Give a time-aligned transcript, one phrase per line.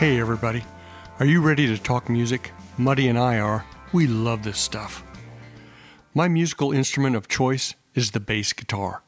[0.00, 0.64] Hey, everybody.
[1.18, 2.52] Are you ready to talk music?
[2.78, 3.66] Muddy and I are.
[3.92, 5.04] We love this stuff.
[6.14, 9.02] My musical instrument of choice is the bass guitar.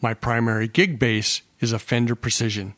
[0.00, 2.74] My primary gig bass is a Fender Precision.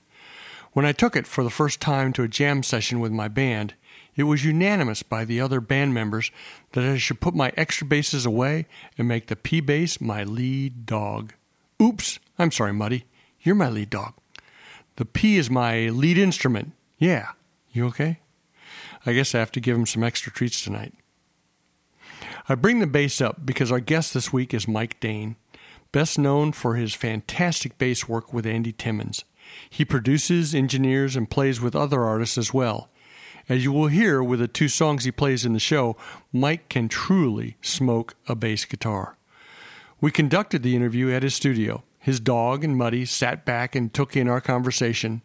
[0.75, 3.73] When I took it for the first time to a jam session with my band,
[4.15, 6.31] it was unanimous by the other band members
[6.73, 8.67] that I should put my extra basses away
[8.99, 11.33] and make the P bass my lead dog.
[11.83, 13.07] Oops, I'm sorry, Muddy.
[13.41, 14.13] You're my lead dog.
[14.97, 16.73] The P is my lead instrument.
[16.99, 17.31] Yeah,
[17.75, 18.21] you okay?
[19.05, 20.95] I guess I have to give him some extra treats tonight.
[22.49, 25.37] I bring the bass up because our guest this week is Mike Daane,
[25.93, 29.25] best known for his fantastic bass work with Andy Timmons.
[29.69, 32.91] He produces, engineers, and plays with other artists as well.
[33.49, 35.97] As you will hear with the two songs he plays in the show,
[36.33, 39.19] Mike can truly smoke a bass guitar.
[40.01, 41.83] We conducted the interview at his studio.
[41.99, 45.23] His dog and Muddy sat back and took in our conversation.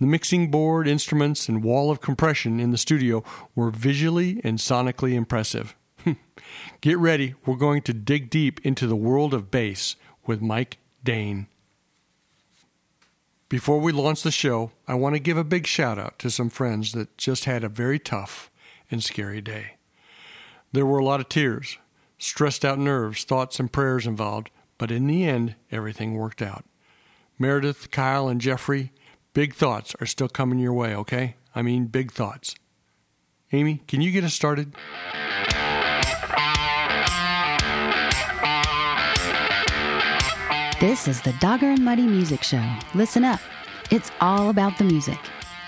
[0.00, 3.22] The mixing board, instruments, and wall of compression in the studio
[3.54, 5.74] were visually and sonically impressive.
[6.80, 11.46] Get ready, we're going to dig deep into the world of bass with Mike Daane.
[13.50, 16.50] Before we launch the show, I want to give a big shout out to some
[16.50, 18.48] friends that just had a very tough
[18.90, 19.72] and scary day.
[20.72, 21.76] There were a lot of tears,
[22.16, 26.64] stressed out nerves, thoughts, and prayers involved, but in the end, everything worked out.
[27.40, 28.92] Meredith, Kyle, and Jeffrey
[29.32, 31.36] Big thoughts are still coming your way, okay?
[31.54, 32.56] I mean, big thoughts.
[33.52, 34.74] Amy, can you get us started?
[40.80, 42.64] This is the Dogger and Muddy Music Show.
[42.92, 43.38] Listen up.
[43.92, 45.18] It's all about the music.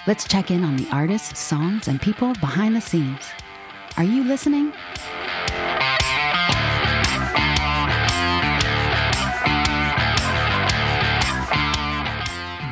[0.08, 3.30] Let's check in on the artists, songs, and people behind the scenes.
[3.96, 4.72] Are you listening?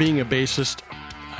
[0.01, 0.81] being a bassist,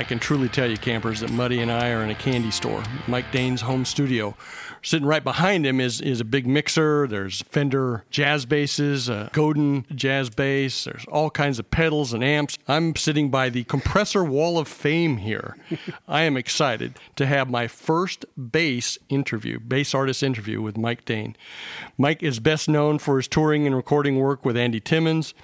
[0.01, 2.81] I can truly tell you, campers, that Muddy and I are in a candy store,
[3.07, 4.35] Mike Daane's home studio.
[4.81, 7.05] Sitting right behind him is, is a big mixer.
[7.05, 10.85] There's Fender jazz basses, a Godin jazz bass.
[10.85, 12.57] There's all kinds of pedals and amps.
[12.67, 15.55] I'm sitting by the compressor wall of fame here.
[16.07, 21.35] I am excited to have my first bass interview, bass artist interview with Mike Daane.
[21.95, 25.35] Mike is best known for his touring and recording work with Andy Timmons.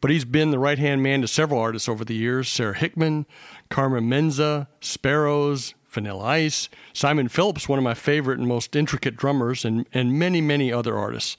[0.00, 3.26] But he's been the right hand man to several artists over the years Sara Hickman,
[3.68, 9.64] Carmen Menza, Sparrows, Vanilla Ice, Simon Phillips, one of my favorite and most intricate drummers,
[9.64, 11.36] and, and many, many other artists.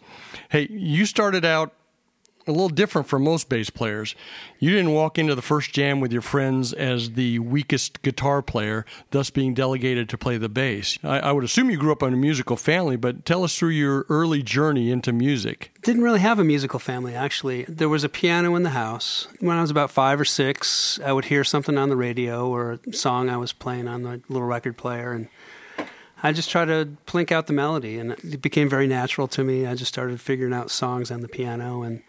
[0.49, 1.73] Hey, you started out
[2.47, 4.15] a little different from most bass players.
[4.59, 8.85] You didn't walk into the first jam with your friends as the weakest guitar player,
[9.11, 10.97] thus being delegated to play the bass.
[11.03, 13.69] I, I, would assume you grew up in a musical family, but tell us through
[13.69, 15.71] your early journey into music.
[15.83, 17.63] Didn't really have a musical family, actually.
[17.63, 19.27] There was a piano in the house.
[19.39, 22.79] When I was about five or six, I would hear something on the radio or
[22.85, 25.29] a song I was playing on the little record player, and
[26.23, 29.67] I just tried to plink out the melody, and it became very natural to me.
[29.67, 32.01] I just started figuring out songs on the piano and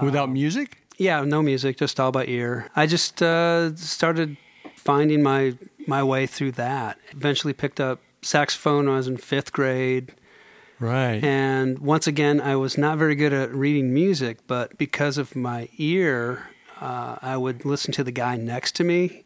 [0.00, 0.78] Without um, music?
[0.96, 2.70] Yeah, no music, just all by ear.
[2.76, 4.36] I just uh, started
[4.76, 6.98] finding my my way through that.
[7.10, 10.14] Eventually picked up saxophone when I was in fifth grade.
[10.78, 11.22] Right.
[11.22, 15.68] And once again, I was not very good at reading music, but because of my
[15.78, 16.48] ear,
[16.80, 19.24] uh, I would listen to the guy next to me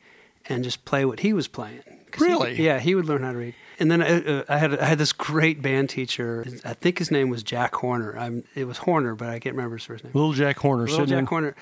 [0.48, 1.82] and just play what he was playing.
[2.18, 2.56] Really?
[2.56, 3.54] He, yeah, he would learn how to read.
[3.78, 6.46] And then I, uh, I, had I had this great band teacher.
[6.64, 8.18] I think his name was Jack Horner.
[8.18, 10.12] I'm, it was Horner, but I can't remember his first name.
[10.14, 10.86] Little Jack Horner.
[10.86, 11.26] Little Jack in...
[11.26, 11.54] Horner.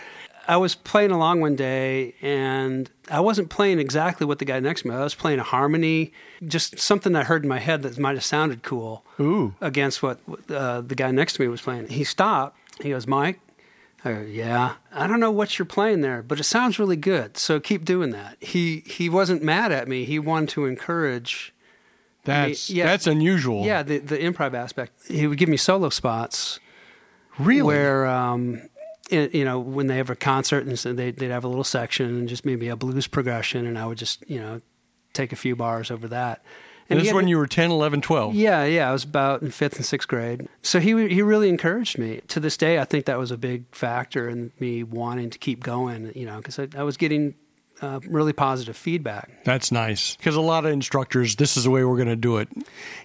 [0.47, 4.83] I was playing along one day, and I wasn't playing exactly what the guy next
[4.83, 4.95] to me.
[4.95, 6.13] I was playing a harmony,
[6.47, 9.05] just something I heard in my head that might have sounded cool.
[9.19, 9.55] Ooh.
[9.61, 10.19] Against what
[10.51, 11.89] uh, the guy next to me was playing.
[11.89, 12.59] He stopped.
[12.81, 13.41] He goes, "Mike."
[14.05, 17.39] I go, yeah, I don't know what you're playing there, but it sounds really good.
[17.39, 18.37] So keep doing that.
[18.39, 20.05] He he wasn't mad at me.
[20.05, 21.54] He wanted to encourage
[22.25, 23.65] that's yeah, that's unusual.
[23.65, 24.93] Yeah, the the improv aspect.
[25.09, 26.61] He would give me solo spots.
[27.39, 27.63] Really?
[27.63, 28.63] Where um,
[29.11, 31.65] it, you know, when they have a concert and so they, they'd have a little
[31.65, 34.61] section and just maybe a blues progression, and I would just you know
[35.13, 36.43] take a few bars over that.
[36.91, 38.35] And this is when you were 10, 11, 12.
[38.35, 38.91] Yeah, yeah.
[38.91, 40.49] I was about in fifth and sixth grade.
[40.61, 42.21] So he he really encouraged me.
[42.29, 45.63] To this day, I think that was a big factor in me wanting to keep
[45.63, 46.13] going.
[46.15, 47.35] You know, because I, I was getting
[47.81, 49.45] uh, really positive feedback.
[49.45, 52.39] That's nice because a lot of instructors, this is the way we're going to do
[52.39, 52.49] it.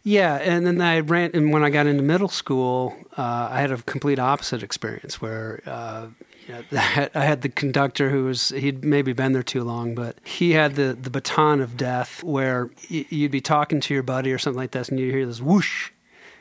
[0.04, 3.72] Yeah, and then I ran, and when I got into middle school, uh, I had
[3.72, 5.62] a complete opposite experience where.
[5.66, 6.08] Uh,
[6.72, 10.74] I had the conductor who was he'd maybe been there too long, but he had
[10.74, 14.72] the, the baton of death where you'd be talking to your buddy or something like
[14.72, 15.92] this, and you'd hear this whoosh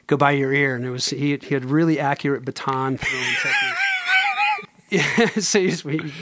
[0.07, 2.97] go by your ear, and it was he, he had really accurate baton
[3.43, 3.77] technique.
[4.90, 5.70] Yeah, so you,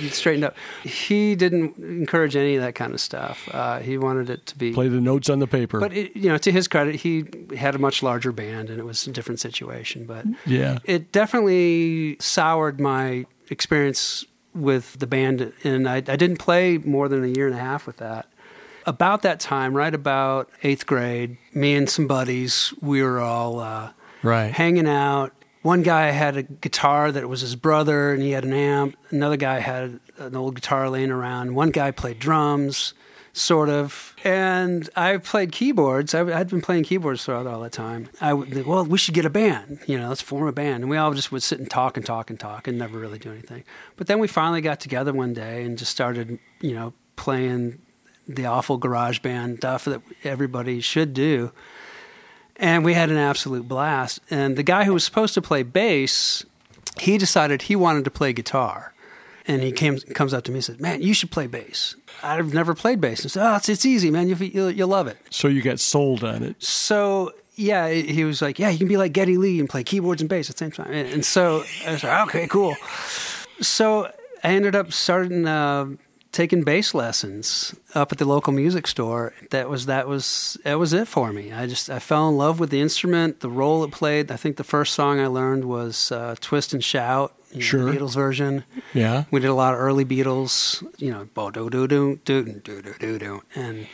[0.00, 0.56] you straightened up.
[0.82, 3.48] He didn't encourage any of that kind of stuff.
[3.52, 5.78] Uh, he wanted it to be Play the notes on the paper.
[5.78, 7.24] But it, you know, to his credit, he
[7.56, 10.04] had a much larger band, and it was a different situation.
[10.04, 14.24] But yeah, it definitely soured my experience
[14.54, 17.86] with the band, and I, I didn't play more than a year and a half
[17.86, 18.26] with that.
[18.86, 23.90] About that time, right about eighth grade, me and some buddies, we were all uh,
[24.22, 25.32] right hanging out.
[25.66, 28.96] One guy had a guitar that was his brother, and he had an amp.
[29.10, 31.56] Another guy had an old guitar laying around.
[31.56, 32.94] One guy played drums,
[33.32, 34.14] sort of.
[34.22, 36.14] And I played keyboards.
[36.14, 38.10] I, had been playing keyboards throughout all that time.
[38.20, 39.80] I would, well, we should get a band.
[39.88, 40.84] You know, let's form a band.
[40.84, 43.19] And we all just would sit and talk and talk and talk and never really
[43.19, 43.64] do anything.
[43.96, 47.80] But then we finally got together one day and just started, you know, playing
[48.28, 51.50] the awful garage band stuff that everybody should do
[52.58, 54.20] and we had an absolute blast.
[54.31, 56.44] And the guy who was supposed to play bass,
[56.99, 58.93] he decided he wanted to play guitar.
[59.49, 61.94] And he came, comes up to me and says, "Man, you should play bass.
[62.20, 64.29] I've never played bass." And I said, "Oh, it's, it's easy, man.
[64.29, 66.61] You, you'll, you'll love it." So you got sold on it.
[66.61, 70.20] So yeah, he was like, "Yeah, you can be like Geddy Lee and play keyboards
[70.20, 72.75] and bass at the same time." And so I was like, "Okay, cool."
[73.61, 74.11] So
[74.43, 75.91] I ended up starting uh,
[76.36, 79.32] taking bass lessons up at the local music store.
[79.50, 81.50] That was that was that was it for me.
[81.50, 84.30] I just I fell in love with the instrument, the role it played.
[84.30, 87.84] I think the first song I learned was uh, "Twist and Shout." You know, sure.
[87.90, 88.64] the Beatles version.
[88.92, 89.24] Yeah.
[89.30, 92.82] We did a lot of early Beatles, you know, bo do do do do do
[92.82, 93.86] do do do, and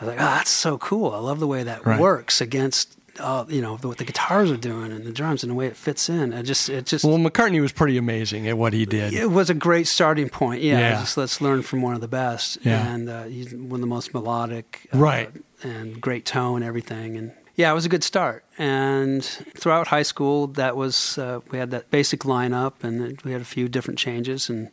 [0.00, 1.12] I was like, oh, that's so cool.
[1.12, 2.00] I love the way that right.
[2.00, 5.54] works against uh, you know what the guitars are doing and the drums and the
[5.54, 6.32] way it fits in.
[6.32, 9.12] I just it just well, McCartney was pretty amazing at what he did.
[9.12, 10.62] It was a great starting point.
[10.62, 11.00] Yeah, yeah.
[11.00, 12.58] just let's learn from one of the best.
[12.62, 12.92] Yeah.
[12.92, 15.30] and uh, he's one of the most melodic, uh, right,
[15.62, 18.44] and great tone, everything, and yeah, it was a good start.
[18.56, 23.40] And throughout high school, that was uh, we had that basic lineup, and we had
[23.40, 24.70] a few different changes and.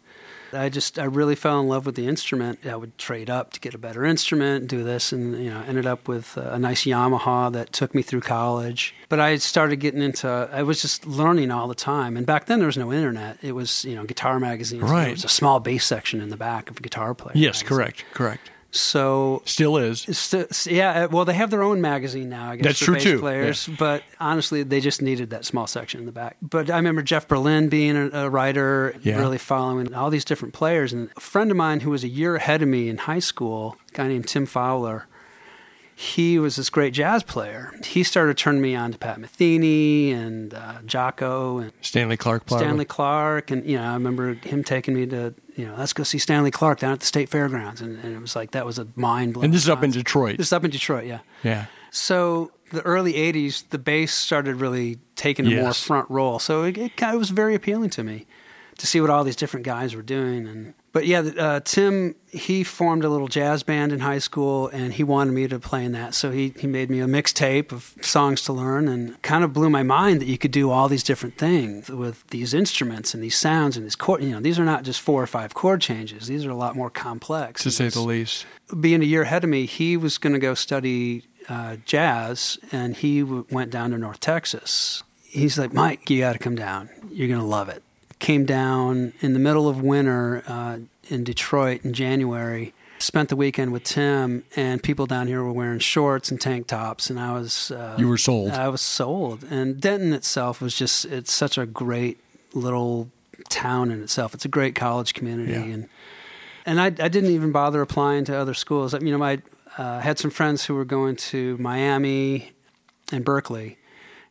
[0.55, 2.65] I just I really fell in love with the instrument.
[2.65, 5.85] I would trade up to get a better instrument, do this, and you know ended
[5.85, 8.95] up with a nice Yamaha that took me through college.
[9.09, 12.17] But I started getting into I was just learning all the time.
[12.17, 13.37] And back then there was no internet.
[13.41, 14.83] It was you know guitar magazines.
[14.83, 15.03] Right.
[15.03, 17.33] There was a small bass section in the back of a guitar player.
[17.35, 17.67] Yes, magazine.
[17.67, 18.51] correct, correct.
[18.75, 20.01] So still is.
[20.01, 22.51] St- yeah, uh, well, they have their own magazine now.
[22.51, 23.19] I guess That's for true bass too.
[23.19, 23.75] Players, yeah.
[23.79, 26.35] but honestly, they just needed that small section in the back.
[26.41, 29.17] But I remember Jeff Berlin being a, a writer, yeah.
[29.17, 30.91] really following all these different players.
[30.91, 33.77] And a friend of mine who was a year ahead of me in high school,
[33.91, 35.07] a guy named Tim Fowler,
[35.97, 37.73] he was this great jazz player.
[37.85, 42.45] He started turning me on to Pat Metheny and uh, Jaco and Stanley Clarke.
[42.45, 42.65] Probably.
[42.65, 46.03] Stanley Clarke, and you know, I remember him taking me to you know, let's go
[46.03, 48.77] see Stanley Clarke down at the state fairgrounds, and, and it was like that was
[48.77, 49.45] a mind blowing.
[49.45, 50.37] And this is up in Detroit.
[50.37, 51.19] This is up in Detroit, yeah.
[51.43, 51.65] Yeah.
[51.91, 55.63] So the early '80s, the bass started really taking a yes.
[55.63, 56.39] more front role.
[56.39, 58.25] So it, it kind of was very appealing to me
[58.77, 62.63] to see what all these different guys were doing, and but yeah, uh, Tim he
[62.63, 65.91] formed a little jazz band in high school, and he wanted me to play in
[65.91, 66.13] that.
[66.13, 69.69] So he he made me a mixtape of songs to learn, and kind of blew
[69.69, 73.35] my mind that you could do all these different things with these instruments and these
[73.35, 74.23] sounds and these chord.
[74.23, 76.77] You know, these are not just four or five chord changes; these are a lot
[76.77, 78.45] more complex, to say the least.
[78.79, 82.95] Being a year ahead of me, he was going to go study uh, jazz, and
[82.95, 85.03] he w- went down to North Texas.
[85.23, 86.89] He's like, Mike, you got to come down.
[87.11, 87.83] You're going to love it
[88.25, 90.79] came down in the middle of winter uh,
[91.09, 92.73] in Detroit in January.
[92.97, 97.11] Spent the weekend with Tim, and people down here were wearing shorts and tank tops,
[97.11, 97.69] and I was.
[97.69, 98.49] Uh, you were sold.
[98.51, 102.17] I was sold, and Denton itself was just—it's such a great
[102.53, 103.11] little
[103.49, 104.33] town in itself.
[104.33, 105.73] It's a great college community, yeah.
[105.75, 105.89] and
[106.65, 108.93] and I, I, didn't even bother applying to other schools.
[108.93, 109.39] You know, I
[109.77, 112.53] uh, had some friends who were going to Miami
[113.11, 113.75] and Berklee.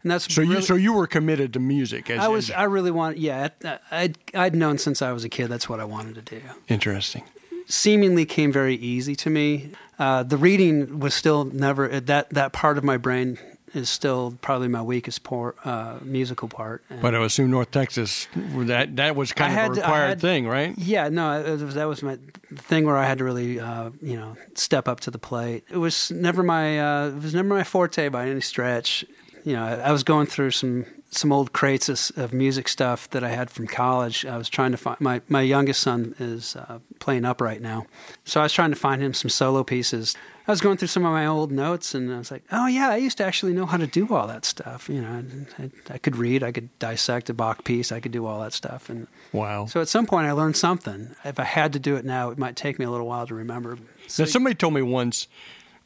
[0.05, 2.11] And that's so really, you so you were committed to music.
[2.11, 2.51] As, I was.
[2.51, 3.19] As, I really wanted.
[3.19, 3.49] Yeah,
[3.91, 6.43] I'd, I'd known since I was a kid that's what I wanted to do.
[6.69, 7.25] Interesting.
[7.67, 9.71] Seemingly came very easy to me.
[9.99, 13.39] Uh, the reading was still never that that part of my brain
[13.73, 16.85] is still probably my weakest por- uh, musical part.
[16.91, 20.21] And but I assume North Texas that that was kind I of a required had,
[20.21, 20.75] thing, right?
[20.77, 22.19] Yeah, no, was, that was my
[22.55, 25.65] thing where I had to really, uh, you know, step up to the plate.
[25.71, 29.05] It was never my uh, it was never my forte by any stretch.
[29.45, 33.09] You know, I, I was going through some some old crates of, of, music stuff
[33.11, 34.27] that I had from college.
[34.27, 37.87] I was trying to find my my youngest son is uh, playing upright now,
[38.25, 40.17] so I was trying to find him some solo pieces.
[40.47, 42.91] I was going through some of my old notes, and I was like, "Oh yeah,
[42.91, 45.25] I used to actually know how to do all that stuff." You know,
[45.59, 48.53] I, I could read, I could dissect a Bach piece, I could do all that
[48.53, 48.91] stuff.
[48.91, 49.67] And wow!
[49.67, 51.15] So at some point, I learned something.
[51.25, 53.35] If I had to do it now, it might take me a little while to
[53.35, 53.79] remember.
[54.07, 55.29] So now, somebody told me once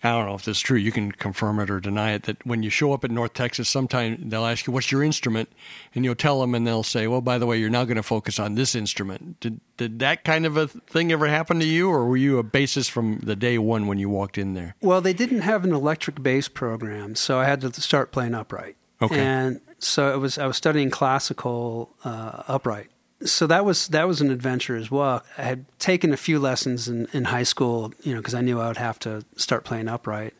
[0.02, 0.78] I don't know if this is true.
[0.78, 2.22] You can confirm it or deny it.
[2.24, 5.50] That when you show up at North Texas, sometime they'll ask you, "What's your instrument?"
[5.94, 8.02] and you'll tell them, and they'll say, "Well, by the way, you're now going to
[8.02, 11.90] focus on this instrument." Did did that kind of a thing ever happen to you,
[11.90, 14.76] or were you a bassist from the day one when you walked in there?
[14.80, 18.76] Well, they didn't have an electric bass program, so I had to start playing upright.
[19.02, 19.18] Okay.
[19.18, 22.88] And so it was I was studying classical uh, upright.
[23.24, 25.22] So that was that was an adventure as well.
[25.36, 28.60] I had taken a few lessons in, in high school, you know, because I knew
[28.60, 30.34] I would have to start playing upright.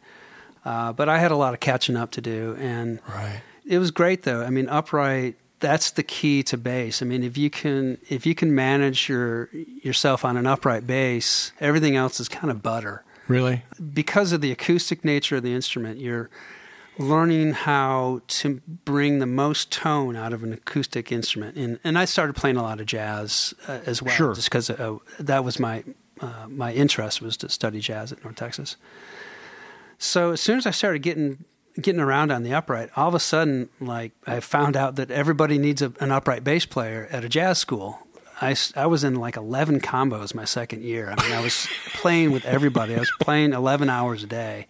[0.65, 3.41] Uh, but I had a lot of catching up to do, and Right.
[3.67, 4.43] it was great though.
[4.45, 5.37] I mean, upright.
[5.61, 7.03] That's the key to bass.
[7.03, 9.49] I mean, if you can if you can manage your
[9.83, 13.65] yourself on an upright bass, everything else is kind of butter Really?
[13.93, 16.31] because of the acoustic nature of the instrument, you're
[16.99, 21.57] learning how to bring the most tone out of an acoustic instrument.
[21.57, 24.35] And and I started playing a lot of jazz uh, as well, Sure.
[24.35, 25.85] just because uh, that was my
[26.21, 28.77] uh, my interest was to study jazz at North Texas.
[29.99, 31.45] So as soon as I started getting
[31.81, 35.59] getting around on the upright, all of a sudden, like I found out that everybody
[35.59, 38.01] needs a, an upright bass player at a jazz school.
[38.41, 41.13] I, I was in like 11 combos my second year.
[41.17, 42.95] I mean, I was playing with everybody.
[42.95, 44.69] I was playing 11 hours a day.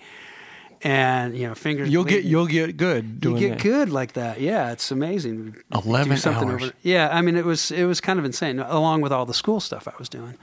[0.83, 1.89] And, you know, fingers.
[1.91, 3.63] You'll get you'll get good You get that.
[3.63, 4.41] good like that.
[4.41, 5.57] Yeah, it's amazing.
[5.75, 6.63] 11 something hours.
[6.63, 8.61] over- yeah, I mean, it was it was kind of insane.
[8.61, 10.35] Along with all the school stuff I was doing,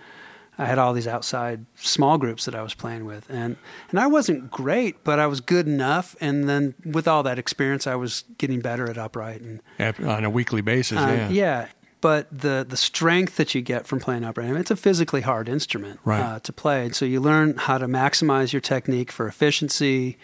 [0.57, 3.55] I had all these outside small groups that I was playing with, and
[3.91, 6.15] and I wasn't great, but I was good enough.
[6.19, 9.61] And then with all that experience, I was getting better at upright and
[10.05, 10.97] on a weekly basis.
[10.97, 11.29] uh, yeah.
[11.29, 11.67] yeah.
[12.09, 15.21] But the the strength that you get from playing upright, I mean, it's a physically
[15.21, 16.21] hard instrument Right.
[16.21, 16.85] uh, to play.
[16.85, 20.17] And so you learn how to maximize your technique for efficiency,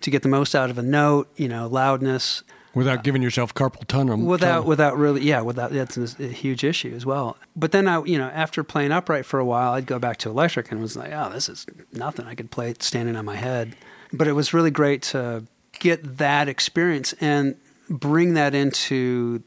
[0.00, 2.42] to get the most out of a note, you know, loudness,
[2.74, 4.18] Without giving yourself carpal tunnel.
[4.18, 4.68] without tunnel.
[4.68, 8.18] without really yeah without that's a, a huge issue as well but then i you
[8.18, 11.10] know after playing upright for a while i'd go back to electric and was like
[11.20, 13.74] oh this is nothing i could play it standing on my head
[14.12, 15.44] but it was really great to
[15.86, 17.56] get that experience and
[17.88, 19.42] bring that into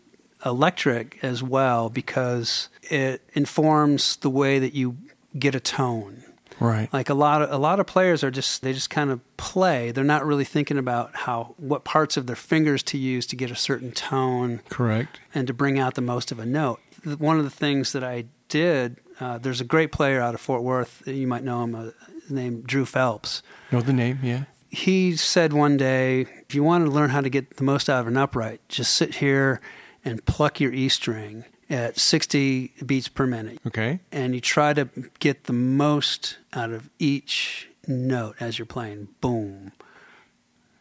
[0.46, 4.98] electric as well because it informs the way that you
[5.38, 6.24] get a tone
[6.60, 6.91] right.
[6.93, 9.91] like a lot of a lot of players are just they just kind of play.
[9.91, 13.51] They're not really thinking about how what parts of their fingers to use to get
[13.51, 15.19] a certain tone Correct.
[15.34, 16.79] and to bring out the most of a note.
[17.17, 20.63] One of the things that I did, uh, there's a great player out of Fort
[20.63, 21.08] Worth.
[21.08, 21.89] You might know him, uh,
[22.29, 23.41] named Drew Phelps.
[23.72, 24.19] Know the name?
[24.22, 24.43] Yeah.
[24.69, 28.01] He said one day, if you want to learn how to get the most out
[28.01, 29.62] of an upright, just sit here
[30.09, 33.99] and pluck your E string at 60 beats per minute Okay.
[34.11, 34.89] and you try to
[35.19, 39.07] get the most out of each note as you're playing.
[39.21, 39.71] Boom,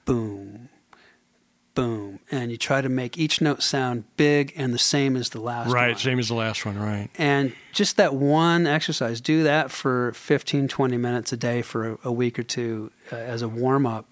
[0.07, 0.69] boom,
[1.75, 2.21] boom.
[2.31, 5.71] And you try to make each note sound big and the same as the last
[5.71, 5.91] Right.
[5.91, 5.99] one.
[5.99, 6.79] Same as the last one.
[6.79, 7.11] Right.
[7.19, 11.99] And just that one exercise, do that for 15, 20 minutes a day for a,
[12.05, 14.07] a week or two uh, as a warm up.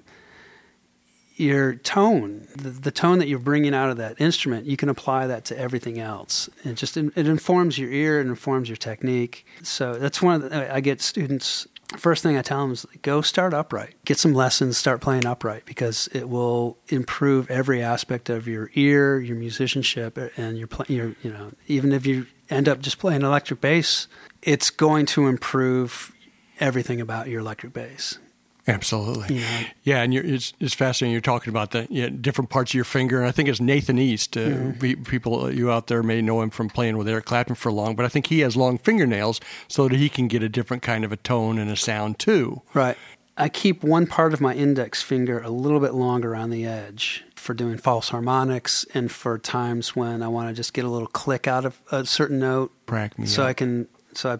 [1.36, 5.26] Your tone, the, the tone that you're bringing out of that instrument, you can apply
[5.26, 6.48] that to everything else.
[6.64, 9.44] It just it informs your ear, it informs your technique.
[9.62, 11.68] So that's one of the, I get students.
[11.98, 15.66] First thing I tell them is go start upright, get some lessons, start playing upright
[15.66, 21.14] because it will improve every aspect of your ear, your musicianship, and your play, your
[21.22, 24.08] you know even if you end up just playing electric bass,
[24.42, 26.12] it's going to improve
[26.60, 28.18] everything about your electric bass.
[28.68, 29.36] Absolutely.
[29.36, 29.60] You know?
[29.84, 31.12] Yeah, and you're, it's it's fascinating.
[31.12, 33.98] You're talking about the yeah, different parts of your finger, and I think it's Nathan
[33.98, 34.36] East.
[34.36, 35.02] Uh, Mm-hmm.
[35.04, 38.04] People you out there may know him from playing with Eric Clapton for long, but
[38.04, 41.12] I think he has long fingernails so that he can get a different kind of
[41.12, 42.62] a tone and a sound too.
[42.74, 42.96] Right.
[43.36, 47.24] I keep one part of my index finger a little bit longer on the edge
[47.34, 51.08] for doing false harmonics and for times when I want to just get a little
[51.08, 52.72] click out of a certain note.
[53.18, 53.48] Me So up.
[53.48, 54.38] I can so I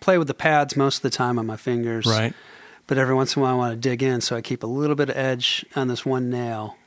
[0.00, 2.06] play with the pads most of the time on my fingers.
[2.06, 2.32] Right.
[2.88, 4.66] But every once in a while I want to dig in, so I keep a
[4.66, 6.76] little bit of edge on this one nail.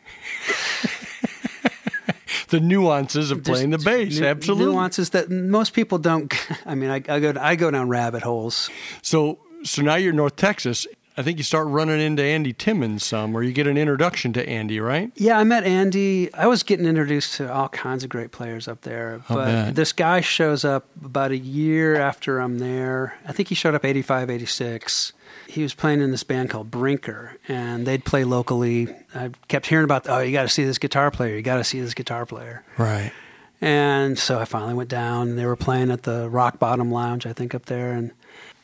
[2.49, 4.73] The nuances of playing the bass, nu- absolutely.
[4.73, 6.33] Nuances that most people don't.
[6.65, 8.69] I mean, I, I go I go down rabbit holes.
[9.01, 10.85] So, so now you're in North Texas.
[11.15, 14.47] I think you start running into Andy Timmons some, or you get an introduction to
[14.49, 15.11] Andy, right?
[15.15, 16.33] Yeah, I met Andy.
[16.33, 19.21] I was getting introduced to all kinds of great players up there.
[19.29, 19.75] I'll But bet.
[19.75, 23.17] this guy shows up about a year after I'm there.
[23.25, 25.13] I think he showed up 85, 86.
[25.47, 28.87] He was playing in this band called Brinker, and they'd play locally.
[29.13, 31.35] I kept hearing about, oh, you got to see this guitar player.
[31.35, 32.63] You got to see this guitar player.
[32.77, 33.11] Right.
[33.59, 35.29] And so I finally went down.
[35.29, 38.11] and They were playing at the Rock Bottom Lounge, I think, up there, and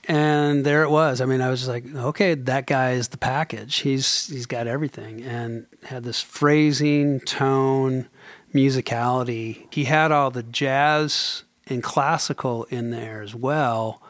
[0.10, 1.20] and there it was.
[1.20, 3.80] I mean, I was just like, okay, that guy is the package.
[3.80, 8.08] He's he's got everything, and had this phrasing, tone,
[8.54, 9.68] musicality.
[9.72, 14.02] He had all the jazz and classical in there as well,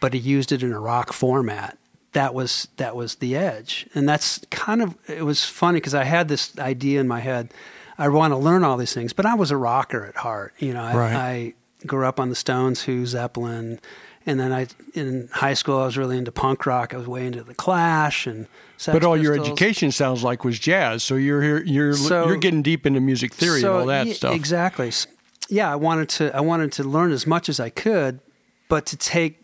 [0.00, 1.78] but he used it in a rock format.
[2.12, 6.04] that was that was the edge, and that's kind of it was funny because I
[6.04, 7.52] had this idea in my head.
[7.98, 10.52] I want to learn all these things, but I was a rocker at heart.
[10.58, 11.14] You know, I, Right.
[11.14, 11.54] I
[11.86, 13.80] grew up on the Stones, Who, Zeppelin,
[14.26, 16.94] and then I in high school I was really into punk rock.
[16.94, 18.46] I was way into the Clash and.
[18.78, 22.36] Sex But all your education sounds like was jazz, so you're here, you're So- you're
[22.36, 24.34] getting deep into music theory So, and all that yeah, stuff.
[24.34, 24.92] Exactly.
[25.48, 28.20] Yeah, I wanted to I wanted to learn as much as I could,
[28.68, 29.40] but to take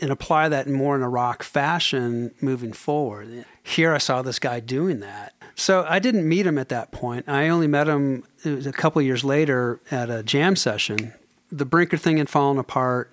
[0.00, 3.44] and apply that more in a rock fashion moving forward.
[3.62, 5.34] Here I saw this guy doing that.
[5.54, 7.28] So I didn't meet him at that point.
[7.28, 11.14] I only met him it was a couple of years later at a jam session.
[11.50, 13.12] The Brinker thing had fallen apart.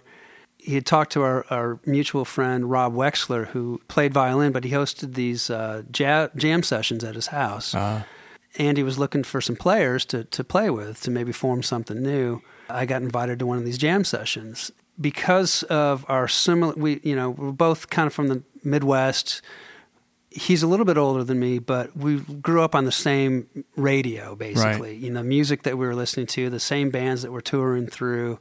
[0.57, 4.71] He had talked to our, our mutual friend Rob Wexler, who played violin, but he
[4.71, 7.73] hosted these uh, ja- jam sessions at his house.
[8.57, 12.01] and he was looking for some players to, to play with to maybe form something
[12.01, 12.41] new.
[12.69, 16.73] I got invited to one of these jam sessions because of our similar.
[16.73, 19.41] We you know we're both kind of from the Midwest.
[20.29, 24.33] He's a little bit older than me, but we grew up on the same radio,
[24.33, 24.95] basically.
[24.95, 28.39] You know, music that we were listening to, the same bands that we're touring through.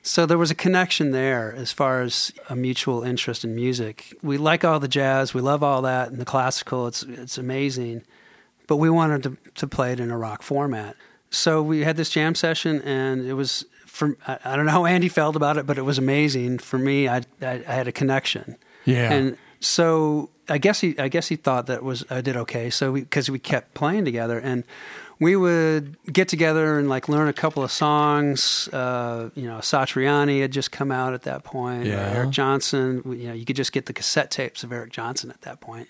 [0.00, 4.16] So there was a connection there as far as a mutual interest in music.
[4.22, 6.86] We like all the jazz, we love all that, and the classical.
[6.86, 8.02] It's it's amazing
[8.66, 10.96] but we wanted to, to play it in a rock format.
[11.30, 13.64] So we had this jam session, and it was
[13.96, 16.78] for I, I don't know how Andy felt about it, but it was amazing for
[16.78, 17.08] me.
[17.08, 19.10] I I, I had a connection, Yeah.
[19.12, 22.68] and so I guess he I guess he thought that was I did okay.
[22.70, 24.64] So because we, kept playing together, and
[25.18, 28.68] we would get together and like learn a couple of songs.
[28.72, 31.86] Uh, you know, Satriani had just come out at that point.
[31.86, 32.12] Yeah.
[32.14, 33.02] Eric Johnson.
[33.06, 35.88] You know, you could just get the cassette tapes of Eric Johnson at that point.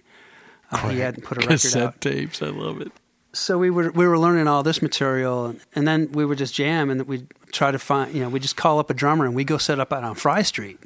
[0.71, 2.41] Uh, he hadn't put a record Cassette out tapes.
[2.41, 2.93] I love it.
[3.37, 6.91] So we were we were learning all this material, and, then we would just jam,
[6.91, 9.45] and we'd try to find you know we just call up a drummer, and we
[9.45, 10.81] go set up out on Fry Street.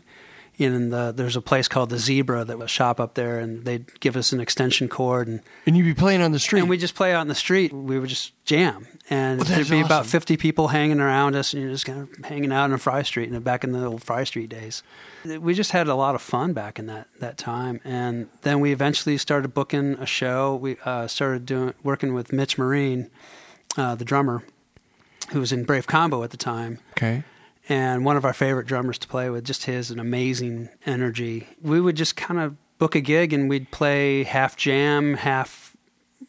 [0.60, 3.98] In the, there's a place called the Zebra that was shop up there, and they'd
[4.00, 6.60] give us an extension cord, and And you'd be playing on the street.
[6.60, 7.72] and we just play out in the street.
[7.72, 11.62] We would just jam, and Well, there'd be about 50 people hanging around us, and
[11.62, 14.25] you're just kind of hanging out on Fry Street, and back in the old Fry
[14.25, 14.82] Street days.
[15.25, 18.73] We just had a lot of fun back in that, that time, and then we
[18.73, 20.54] eventually started booking a show.
[20.56, 23.10] We uh, started doing working with Mitch Marine,
[23.76, 24.44] uh, the drummer,
[25.32, 27.23] who was in Brave Combo at the time okay.
[27.71, 29.45] And one of our favorite drummers to play with.
[29.45, 31.47] Just his an amazing energy.
[31.63, 35.76] We would just kind of book a gig and we'd play half jam, half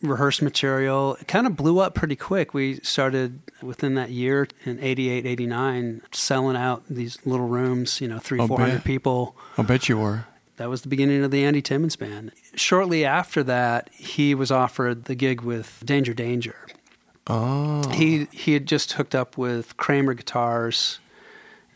[0.04, 1.16] rehearsed material.
[1.16, 2.54] It kind of blew up pretty quick.
[2.54, 8.20] We started within that year in 88, 89, selling out these little rooms, you know,
[8.20, 8.84] three, I'll four hundred bet.
[8.84, 9.36] people.
[9.58, 10.26] I'll bet you were.
[10.58, 12.34] That was the beginning of the Andy Timmons band.
[12.54, 16.68] Shortly after that, he was offered the gig with Danger Danger.
[17.26, 17.88] Oh.
[17.90, 21.00] He he had just hooked up with Kramer Guitars,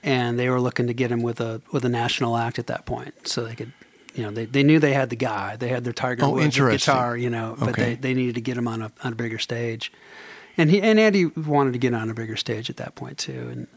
[0.05, 2.85] and they were looking to get him with a with a national act at that
[2.85, 3.73] point, so they could,
[4.13, 6.55] you know, they, they knew they had the guy, they had their Tiger Oh, Woods
[6.57, 7.81] guitar, you know, but Okay.
[7.81, 9.91] they, they needed to get him on a on a bigger stage,
[10.57, 13.49] and he and Andy wanted to get on a bigger stage at that point too,
[13.51, 13.67] and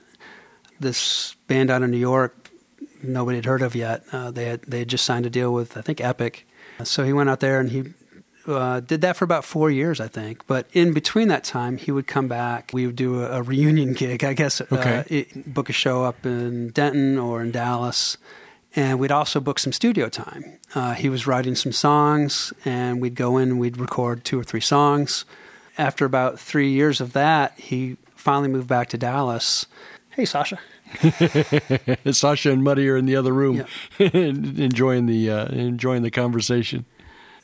[0.78, 2.50] this band out of New York,
[3.02, 4.04] nobody had heard of yet.
[4.12, 6.46] Uh, they had they had just signed a deal with I think Epic,
[6.84, 7.94] so he went out there and he
[8.48, 10.46] uh, did that for about four years, I think.
[10.46, 12.70] But in between that time, he would come back.
[12.72, 14.60] We would do a, a reunion gig, I guess.
[14.60, 14.98] Okay.
[14.98, 18.16] Uh, it, book a show up in Denton or in Dallas.
[18.76, 20.44] And we'd also book some studio time.
[20.74, 24.44] Uh, he was writing some songs, and we'd go in and we'd record two or
[24.44, 25.24] three songs.
[25.78, 29.66] After about three years of that, he finally moved back to Dallas.
[30.10, 30.58] Hey, Sasha.
[32.12, 33.64] Sasha and Muddy are in the other room,
[33.98, 34.06] Yeah.
[34.12, 36.84] enjoying the uh, enjoying the conversation.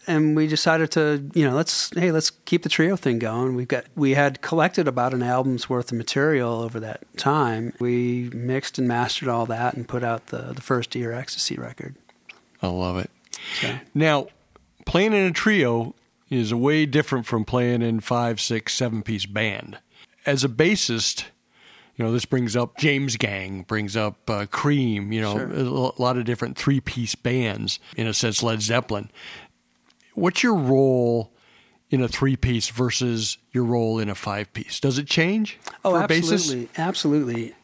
[0.06, 3.68] And we decided to you know let's hey let's keep the trio thing going we've
[3.68, 8.78] got we had collected about an album's worth of material over that time we mixed
[8.78, 11.94] and mastered all that and put out the, the first Ear X-tacy record
[12.62, 13.10] I love it.
[13.60, 14.28] so Now,
[14.86, 15.94] playing in a trio
[16.30, 19.78] is a way different from playing in five, six, seven piece band.
[20.24, 21.24] As a bassist,
[21.96, 25.52] you know, this brings up James Gang, brings up uh, Cream, you know, Sure.
[25.52, 29.10] a lot of different three piece bands, in a sense, Led Zeppelin.
[30.14, 31.32] What's your role
[31.90, 34.80] in a three piece versus your role in a five piece?
[34.80, 36.32] Does it change oh for a bassist?
[36.32, 37.54] absolutely absolutely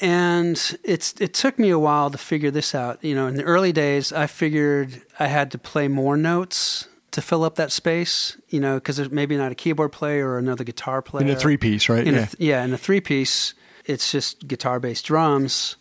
[0.00, 3.42] and it's it took me a while to figure this out you know in the
[3.42, 8.38] early days i figured i had to play more notes to fill up that space
[8.48, 11.36] you know because there's maybe not a keyboard player or another guitar player In a
[11.36, 12.06] three piece, right?
[12.06, 12.20] In yeah.
[12.22, 13.52] A th- yeah, in a three piece,
[13.84, 15.76] it's just guitar bass drums,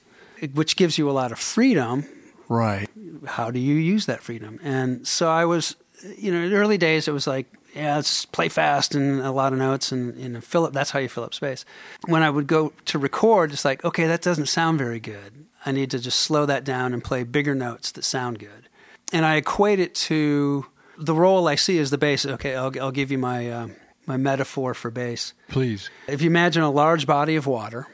[0.54, 2.06] which gives you a lot of freedom.
[2.48, 2.90] right.
[3.26, 4.60] How do you use that freedom?
[4.64, 5.76] And so I was,
[6.18, 9.32] you know, in the early days, it was like, yeah, let's play fast and a
[9.32, 10.74] lot of notes and, and fill up.
[10.74, 11.66] That's how you fill up space.
[12.08, 15.46] When I would go to record, it's like, okay, that doesn't sound very good.
[15.66, 18.70] I need to just slow that down and play bigger notes that sound good.
[19.14, 20.66] and I equate it to
[20.98, 22.26] the role I see as the bass.
[22.26, 23.68] Okay, I'll, I'll give you my uh,
[24.06, 25.34] my metaphor for bass.
[25.48, 25.90] Please.
[26.08, 27.88] If you imagine a large body of water,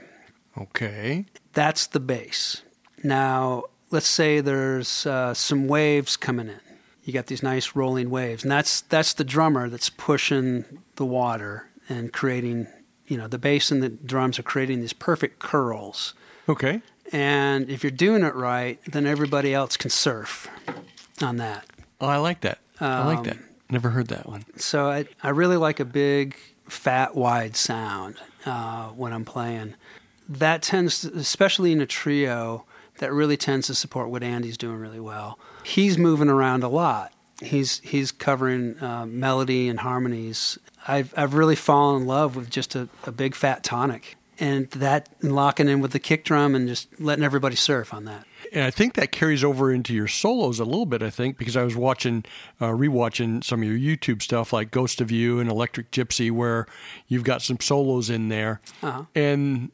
[0.57, 1.25] Okay.
[1.53, 2.61] that's the bass.
[3.03, 6.59] Now, let's say there's uh, some waves coming in.
[7.05, 10.65] You got these nice rolling waves, and that's that's the drummer that's pushing
[10.97, 12.67] the water and creating.
[13.07, 16.15] You know, the bass and the drums are creating these perfect curls.
[16.49, 16.81] Okay.
[17.11, 20.47] And if you're doing it right, then everybody else can surf
[21.21, 21.67] on that.
[22.01, 22.57] Oh, I like that.
[22.81, 23.37] I like Um, that.
[23.69, 24.45] Never heard that one.
[24.57, 26.35] So I, I really like a big,
[26.67, 28.15] fat, wide sound
[28.47, 29.75] uh, when I'm playing.
[30.27, 32.65] That tends, to, especially in a trio,
[32.97, 35.37] that really tends to support what Andy's doing really well.
[35.65, 37.11] He's moving around a lot.
[37.41, 40.57] He's he's covering uh, melody and harmonies.
[40.87, 45.09] I've I've really fallen in love with just a, a big fat tonic, and that
[45.21, 48.25] and locking in with the kick drum and just letting everybody surf on that.
[48.53, 51.01] And I think that carries over into your solos a little bit.
[51.01, 52.23] I think because I was watching,
[52.61, 56.67] uh, rewatching some of your YouTube stuff like Ghost of You and Electric Gypsy, where
[57.07, 59.05] you've got some solos in there, Uh-huh.
[59.15, 59.71] and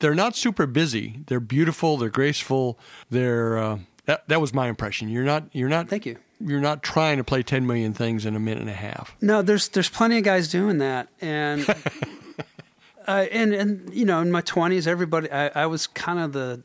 [0.00, 1.20] they're not super busy.
[1.28, 1.96] They're beautiful.
[1.96, 2.78] They're graceful.
[3.10, 4.26] They're uh, that.
[4.28, 5.08] That was my impression.
[5.08, 5.44] You're not.
[5.52, 5.88] You're not.
[5.88, 6.16] Thank you.
[6.40, 9.14] You're not trying to play ten million things in a minute and a half.
[9.20, 11.68] No, there's there's plenty of guys doing that, and
[13.06, 16.62] uh, and and you know, in my twenties, everybody, I, I was kind of the,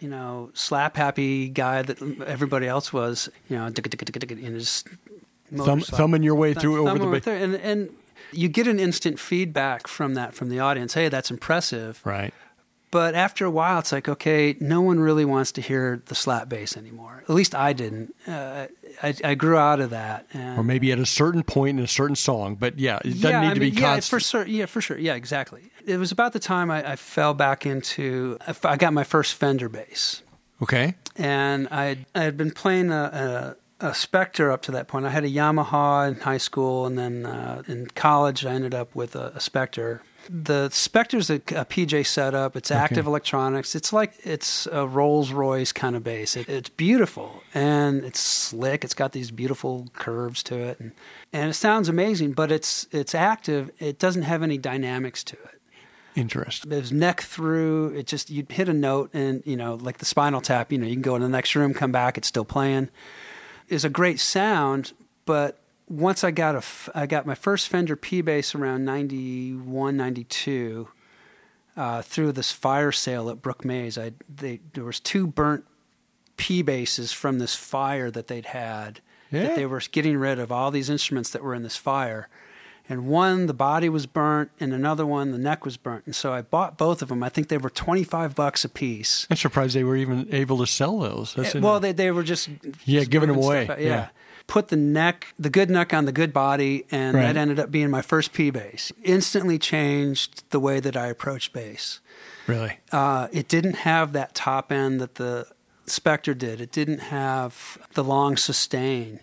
[0.00, 4.88] you know, slap happy guy that everybody else was, you know, and just
[5.56, 7.90] Thumb, thumbing your way through over the ba- and and
[8.32, 10.94] you get an instant feedback from that from the audience.
[10.94, 12.00] Hey, that's impressive.
[12.04, 12.34] right.
[12.90, 16.48] But after a while, it's like, okay, no one really wants to hear the slap
[16.48, 17.22] bass anymore.
[17.28, 18.14] At least I didn't.
[18.26, 18.68] Uh,
[19.02, 20.26] I, I grew out of that.
[20.32, 23.30] And Or maybe at a certain point in a certain song, but yeah, it doesn't
[23.30, 24.10] yeah, need I to mean, be yeah, constant.
[24.10, 24.46] for sure.
[24.46, 24.96] Yeah, for sure.
[24.96, 25.70] Yeah, exactly.
[25.84, 28.38] It was about the time I, I fell back into.
[28.64, 30.22] I got my first Fender bass,
[30.62, 30.94] okay.
[31.16, 35.04] and I had, I had been playing a, a, a Spector up to that point.
[35.06, 38.94] I had a Yamaha in high school, and then uh, in college I ended up
[38.94, 40.00] with a, a Spector.
[40.30, 42.56] The Spector's a, a PJ setup.
[42.56, 43.74] It's active electronics.
[43.74, 46.36] It's like it's a Rolls Royce kind of bass.
[46.36, 48.84] It, it's beautiful and it's slick.
[48.84, 50.92] It's got these beautiful curves to it, and,
[51.32, 52.32] and it sounds amazing.
[52.32, 53.70] But it's it's active.
[53.78, 55.58] It doesn't have any dynamics to it
[56.18, 56.70] Interesting.
[56.70, 57.94] there's neck through.
[57.94, 60.72] It just you'd hit a note, and you know, like the Spinal Tap.
[60.72, 62.88] You know, you can go in the next room, come back, it's still playing.
[63.68, 64.92] Is a great sound,
[65.26, 69.96] but once I got a, f- I got my first Fender P bass around 91,
[69.96, 70.88] 92,
[71.76, 73.96] uh, through this fire sale at Brook Mays.
[73.98, 75.64] I they there was two burnt
[76.36, 79.00] P basses from this fire that they'd had.
[79.30, 79.42] Yeah.
[79.48, 82.28] That they were getting rid of all these instruments that were in this fire.
[82.90, 86.06] And one, the body was burnt, and another one, the neck was burnt.
[86.06, 87.22] And so I bought both of them.
[87.22, 89.26] I think they were twenty five bucks a piece.
[89.30, 91.34] I'm surprised they were even able to sell those.
[91.34, 92.48] That's Uh, well, they they were just
[92.86, 93.68] Yeah, just giving them away.
[93.68, 93.80] out.
[93.80, 94.08] Yeah.
[94.48, 97.22] Put the neck, the good neck on the good body, and Right.
[97.24, 98.90] that ended up being my first P bass.
[99.04, 102.00] Instantly changed the way that I approached bass.
[102.48, 102.78] really.
[102.90, 105.46] Uh, it didn't have that top end that the
[105.86, 106.60] Spector did.
[106.62, 109.20] It didn't have the long sustain.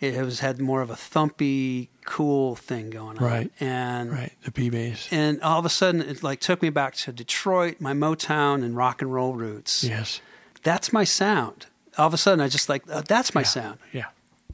[0.00, 3.24] It was had more of a thumpy, cool thing going on.
[3.24, 3.50] Right.
[3.60, 4.32] And Right.
[4.44, 5.06] The P bass.
[5.12, 8.76] and all of a sudden, it like took me back to Detroit, my Motown and
[8.76, 9.84] rock and roll roots.
[9.84, 10.20] Yes.
[10.64, 11.66] That's my sound.
[11.96, 13.46] All of a sudden, I just like uh, that's my Yeah.
[13.46, 13.78] sound.
[13.92, 14.06] Yeah.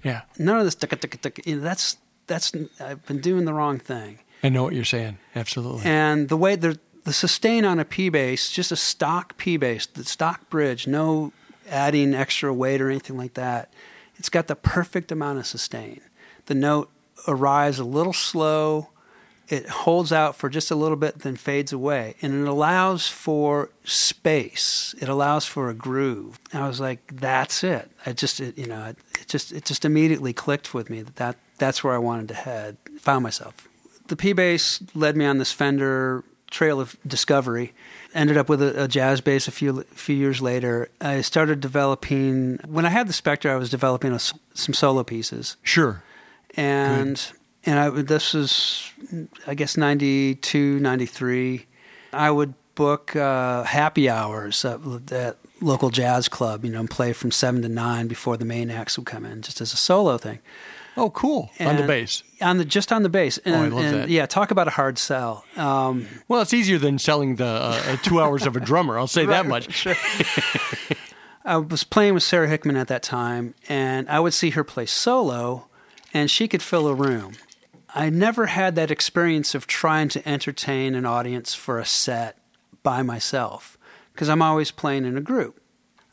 [0.02, 0.22] Yeah.
[0.38, 0.74] None of this.
[0.74, 2.52] that's that's.
[2.80, 4.20] I've been doing the wrong thing.
[4.42, 5.18] I know what you're saying.
[5.34, 5.82] Absolutely.
[5.84, 9.86] And the way the the sustain on a P bass, just a stock P bass,
[9.86, 11.32] the stock bridge, no
[11.68, 13.72] adding extra weight or anything like that.
[14.16, 16.00] It's got the perfect amount of sustain.
[16.46, 16.90] The note
[17.26, 18.88] arrives a little slow.
[19.50, 23.70] It holds out for just a little bit, then fades away, and it allows for
[23.84, 24.94] space.
[25.00, 26.38] It allows for a groove.
[26.54, 29.84] I was like, "That's it." I just, it, you know, it, it just, it just
[29.84, 32.76] immediately clicked with me that, that that's where I wanted to head.
[33.00, 33.68] Found myself
[34.10, 37.72] the P bass led me on this Fender trail of discovery.
[38.12, 40.90] Ended up with a, a jazz bass a few few years later.
[41.00, 43.48] I started developing when I had the Spector.
[43.48, 46.02] I was developing a some solo pieces, sure.
[46.56, 47.32] and
[47.66, 48.90] and I this was
[49.46, 51.66] I guess 92, 93.
[52.12, 54.80] I would book uh, happy hours at,
[55.12, 56.64] at local jazz club.
[56.64, 59.42] You know, and play from seven to nine before the main acts would come in,
[59.42, 60.40] just as a solo thing
[60.96, 61.50] Oh, cool.
[61.60, 62.22] On the bass.
[62.42, 63.38] on the just on the bass.
[63.38, 64.08] And, Oh, I love and that.
[64.10, 65.44] Yeah, talk about a hard sell.
[65.56, 68.98] Um, Well, it's easier than selling the uh, two hours of a drummer.
[68.98, 69.72] I'll say that much.
[69.72, 69.94] Sure.
[71.44, 74.84] I was playing with Sara Hickman at that time, and I would see her play
[74.84, 75.68] solo,
[76.12, 77.32] and she could fill a room.
[77.94, 82.38] I never had that experience of trying to entertain an audience for a set
[82.82, 83.78] by myself
[84.12, 85.60] because I'm always playing in a group.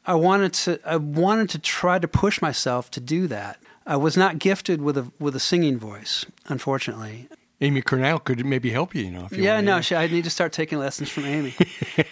[0.05, 3.59] I wanted to I wanted to try to push myself to do that.
[3.85, 7.27] I was not gifted with a with a singing voice, unfortunately.
[7.59, 9.25] Amy Cornell could maybe help you, you know.
[9.25, 11.55] If you yeah, no, she, I need to start taking lessons from Amy.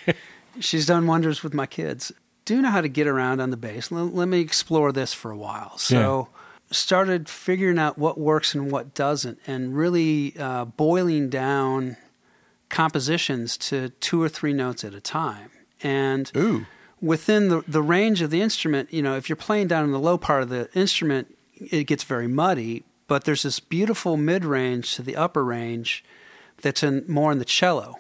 [0.60, 2.12] She's done wonders with my kids.
[2.46, 3.92] Do know how to get around on the bass.
[3.92, 5.78] Let, let me explore this for a while.
[5.78, 6.30] So,
[6.76, 11.98] started figuring out what works and what doesn't, and really uh, boiling down
[12.70, 15.52] compositions to two or three notes at a time.
[15.82, 16.66] And Ooh.
[17.02, 20.00] within the, the range of the instrument, you know, if you're playing down in the
[20.00, 22.84] low part of the instrument, it gets very muddy.
[23.08, 26.04] But there's this beautiful mid range to the upper range
[26.62, 28.00] that's in more in the cello.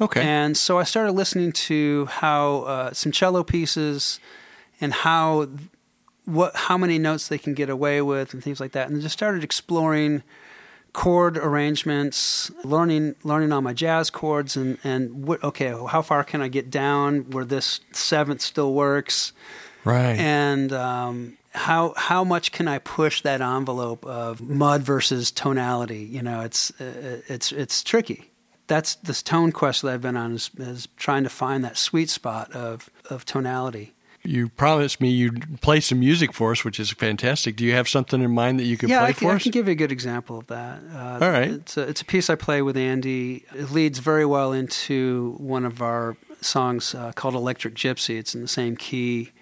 [0.00, 0.22] Okay.
[0.22, 4.20] And so I started listening to how uh, some cello pieces
[4.80, 5.48] and how
[6.24, 9.12] what how many notes they can get away with and things like that, and just
[9.12, 10.22] started exploring
[10.92, 16.40] chord arrangements, learning learning on my jazz chords, and and what, okay, how far can
[16.40, 19.32] I get down where this seventh still works,
[19.84, 20.18] right.
[20.18, 26.02] and um, how how much can I push that envelope of mud versus tonality?
[26.02, 28.30] You know, it's uh, it's it's tricky.
[28.66, 32.08] That's this tone quest that I've been on is, is trying to find that sweet
[32.08, 33.94] spot of of tonality.
[34.22, 37.56] You promised me you'd play some music for us, which is fantastic.
[37.56, 39.34] Do you have something in mind that you could yeah, play I for can, I
[39.34, 39.42] us?
[39.42, 40.80] can give you a good example of that.
[40.94, 41.50] Uh, All right.
[41.50, 43.44] It's a, it's a piece I play with Andy.
[43.54, 48.18] It leads very well into one of our songs uh, called Electric Gypsy.
[48.18, 49.32] It's in the same key.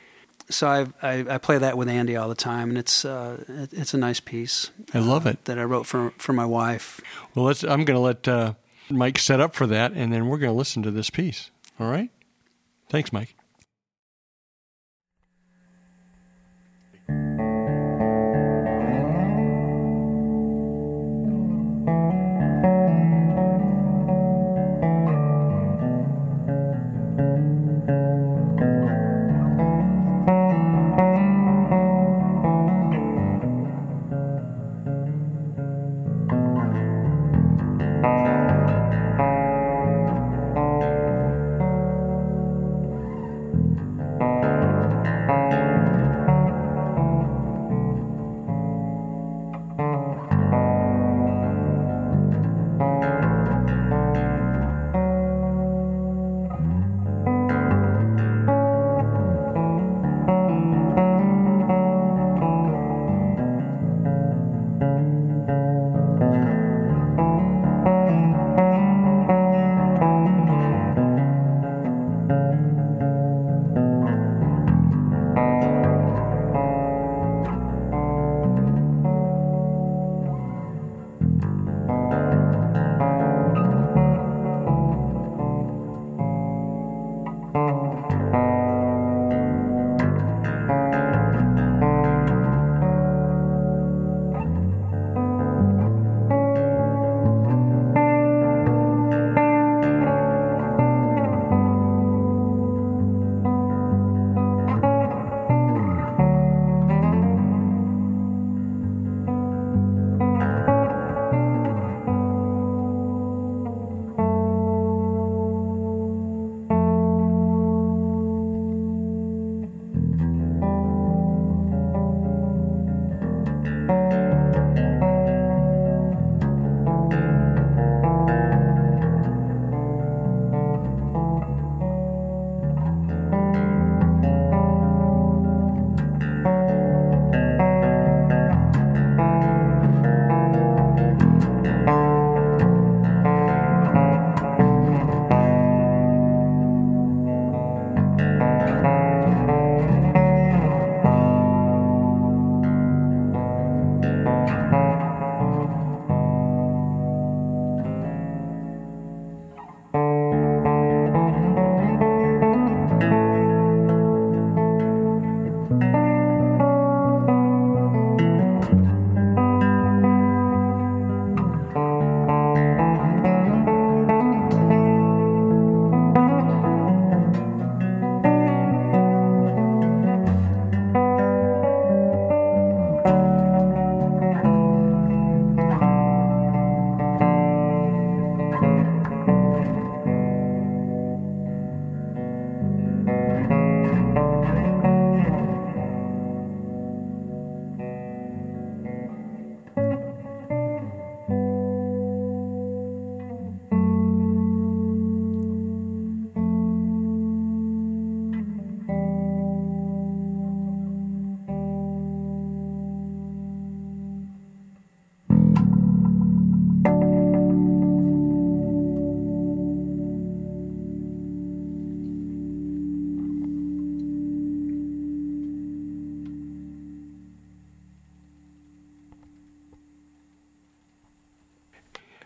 [0.51, 3.73] So I, I, I play that with Andy all the time, and it's uh, it,
[3.73, 4.71] it's a nice piece.
[4.95, 5.45] I love uh, it.
[5.45, 7.03] that I wrote for for my wife.
[7.35, 7.65] Well, let's.
[7.65, 8.55] I'm going to let uh,
[8.89, 11.51] Mike set up for that, and then we're going to listen to this piece.
[11.79, 12.11] All right.
[12.89, 13.35] Thanks, Mike.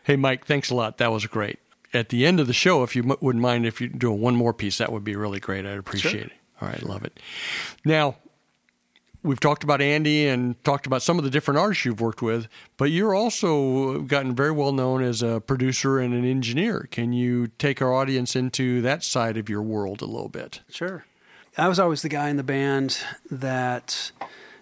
[0.05, 0.99] Hey, Mike, thanks a lot.
[0.99, 1.59] That was great.
[1.95, 4.35] At the end of the show, if you m- wouldn't mind if you do one
[4.35, 5.67] more piece, that would be really great.
[5.67, 6.21] I'd appreciate Sure.
[6.23, 6.33] it.
[6.61, 7.19] All right, love it.
[7.85, 8.17] Now,
[9.23, 12.49] we've talked about Andy and talked about some of the different artists you've worked with,
[12.77, 16.89] but you're also gotten very well known as a producer and an engineer.
[16.91, 20.61] Can you take our audience into that side of your world a little bit?
[20.71, 21.05] Sure.
[21.59, 22.99] I was always the guy in the band
[23.31, 24.13] that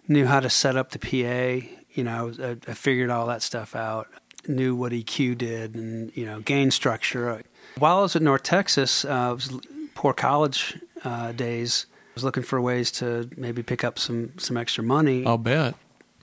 [0.09, 1.66] knew how to set up the PA.
[1.92, 4.09] You know, I, was, I, I figured all that stuff out,
[4.48, 7.42] knew what EQ did, and you know, gain structure.
[7.79, 9.61] While I was at North Texas, uh, it was
[9.94, 11.87] poor college uh, days.
[11.92, 15.24] I was looking for ways to maybe pick up some some extra money.
[15.26, 15.74] I'll bet.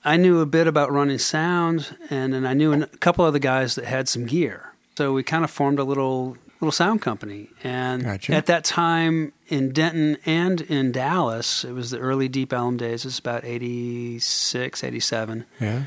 [0.04, 3.76] I knew a bit about running sound, and then I knew a couple other guys
[3.76, 4.74] that had some gear.
[4.98, 7.50] So we kind of formed a little little sound company.
[7.64, 8.34] And Gotcha.
[8.34, 13.06] at that time in Denton and in Dallas, it was the early Deep Ellum days.
[13.06, 15.46] It's about 86, 87.
[15.60, 15.84] Yeah.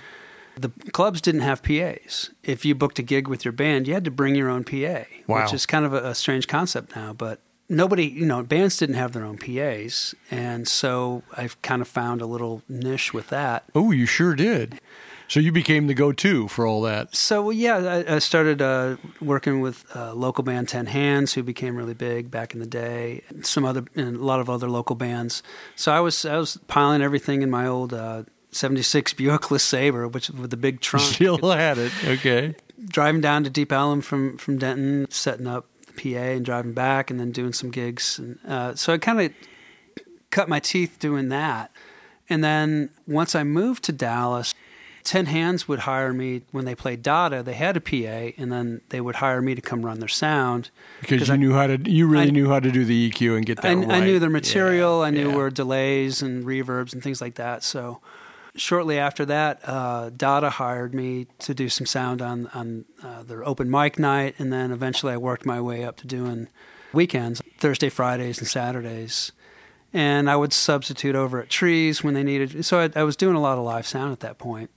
[0.56, 2.30] The clubs didn't have PAs.
[2.42, 5.04] If you booked a gig with your band, you had to bring your own PA,
[5.26, 5.42] Wow.
[5.42, 7.12] which is kind of a, a strange concept now.
[7.12, 10.14] But nobody, you know, bands didn't have their own PAs.
[10.30, 13.64] And so I've kind of found a little niche with that.
[13.74, 14.80] Oh, you sure did.
[15.28, 17.14] So you became the go-to for all that.
[17.14, 17.76] So yeah,
[18.08, 22.32] I, I started uh, working with uh, local band Ten Hands, who became really big
[22.32, 23.22] back in the day.
[23.28, 25.44] and Some other, and a lot of other local bands.
[25.76, 30.30] So I was I was piling everything in my old uh, '76 Buick LeSabre, which
[30.30, 31.92] with the big trunk, Still had it.
[32.04, 32.54] Okay.
[32.88, 37.10] driving down to Deep Ellum from from Denton, setting up the PA and driving back,
[37.10, 38.18] and then doing some gigs.
[38.18, 39.32] And uh, so I kind of
[40.30, 41.70] cut my teeth doing that.
[42.28, 44.54] And then once I moved to Dallas,
[45.02, 47.42] Ten Hands would hire me when they played Dada.
[47.42, 50.70] They had a PA, and then they would hire me to come run their sound
[51.00, 53.36] Because you I, knew how to, you really I- knew how to do the EQ
[53.38, 53.90] and get that I, right.
[53.90, 55.00] I knew their material.
[55.00, 55.36] Yeah, I knew yeah.
[55.36, 57.64] where delays and reverbs and things like that.
[57.64, 58.00] So
[58.56, 63.46] shortly after that, uh, Dada hired me to do some sound on on uh, their
[63.46, 66.48] open mic night, and then eventually I worked my way up to doing
[66.92, 69.32] weekends, Thursday, Fridays, and Saturdays.
[69.92, 72.64] And I would substitute over at Trees when they needed.
[72.64, 74.70] So I, I was doing a lot of live sound at that point.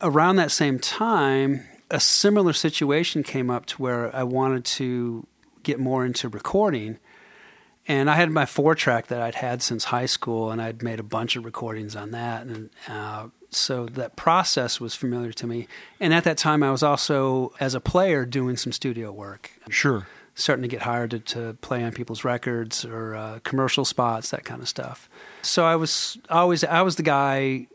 [0.00, 5.26] Around that same time, a similar situation came up to where I wanted to
[5.62, 6.98] get more into recording.
[7.86, 10.98] And I had my four track that I'd had since high school, and I'd made
[11.00, 12.46] a bunch of recordings on that.
[12.46, 15.68] And uh, so that process was familiar to me.
[16.00, 20.06] And at that time, I was also, as a player, doing some studio work, Sure.
[20.34, 24.44] starting to get hired to, to play on people's records or uh, commercial spots, that
[24.44, 25.08] kind of stuff.
[25.42, 27.66] So I was always, I was the guy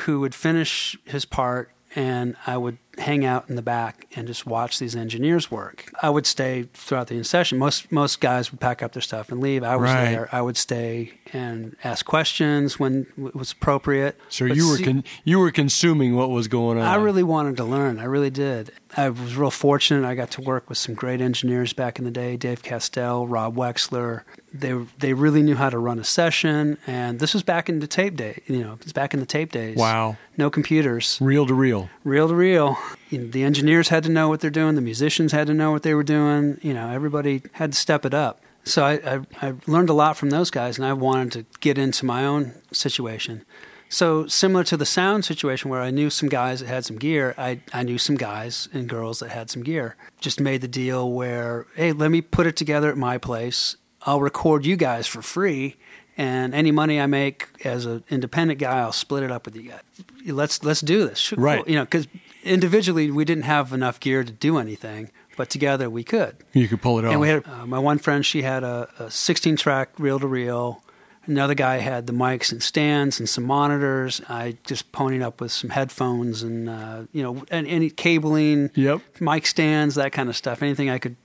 [0.00, 4.46] who would finish his part and I would hang out in the back and just
[4.46, 5.90] watch these engineers work.
[6.02, 7.58] I would stay throughout the session.
[7.58, 9.62] Most most guys would pack up their stuff and leave.
[9.62, 10.10] I was Right.
[10.10, 10.28] there.
[10.32, 14.18] I would stay and ask questions when it was appropriate.
[14.28, 16.84] So But you were see- con- you were consuming what was going on.
[16.84, 17.98] I really wanted to learn.
[17.98, 18.72] I really did.
[18.96, 20.06] I was real fortunate.
[20.06, 23.56] I got to work with some great engineers back in the day: Dave Castell, Rob
[23.56, 24.22] Wexler.
[24.54, 27.86] They they really knew how to run a session, and this was back in the
[27.86, 28.40] tape day.
[28.46, 29.76] You know, it's back in the tape days.
[29.76, 30.16] Wow.
[30.38, 31.90] No computers, Reel to reel.
[32.04, 32.78] reel to reel.
[33.10, 34.74] You know, the engineers had to know what they're doing.
[34.74, 36.58] The musicians had to know what they were doing.
[36.62, 38.40] You know, everybody had to step it up.
[38.64, 41.78] So I, I, I learned a lot from those guys, and I wanted to get
[41.78, 43.44] into my own situation.
[43.88, 47.34] So similar to the sound situation where I knew some guys that had some gear,
[47.38, 49.94] I, I knew some guys and girls that had some gear.
[50.20, 53.76] Just made the deal where, hey, let me put it together at my place.
[54.02, 55.76] I'll record you guys for free,
[56.16, 59.70] and any money I make as an independent guy, I'll split it up with you
[59.70, 59.80] guys.
[60.26, 61.66] Let's let's do this, Right.
[61.68, 62.08] You know, because
[62.46, 66.36] individually we didn't have enough gear to do anything, but together we could.
[66.52, 67.12] You could pull it off.
[67.12, 68.24] And we had uh, my one friend.
[68.24, 70.82] She had a, a 16 track reel to reel.
[71.26, 74.20] Another guy had the mics and stands and some monitors.
[74.28, 79.00] I just ponied up with some headphones and uh, you know and any cabling, Yep.
[79.20, 80.62] mic stands, that kind of stuff.
[80.62, 81.16] Anything I could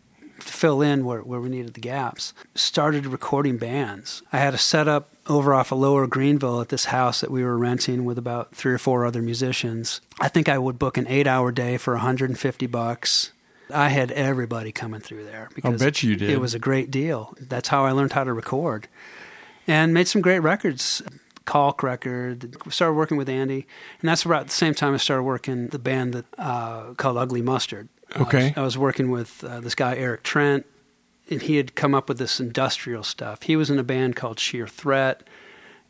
[0.49, 2.33] fill in where, where we needed the gaps.
[2.55, 4.21] Started recording bands.
[4.31, 7.57] I had a setup over off of Lower Greenville at this house that we were
[7.57, 10.01] renting with about three or four other musicians.
[10.19, 13.31] I think I would book an eight hour day for 150 bucks.
[13.73, 16.29] I had everybody coming through there because I bet you did.
[16.29, 17.33] it was a great deal.
[17.39, 18.87] That's how I learned how to record
[19.67, 21.01] and made some great records.
[21.45, 22.55] Calk record.
[22.71, 23.65] Started working with Andy,
[23.99, 27.41] and that's about the same time I started working the band that uh, called Ugly
[27.41, 27.89] Mustard.
[28.15, 28.47] I Okay.
[28.49, 30.65] was, I was working with uh, this guy Eric Trent,
[31.29, 33.43] and he had come up with this industrial stuff.
[33.43, 35.23] He was in a band called Sheer Threat,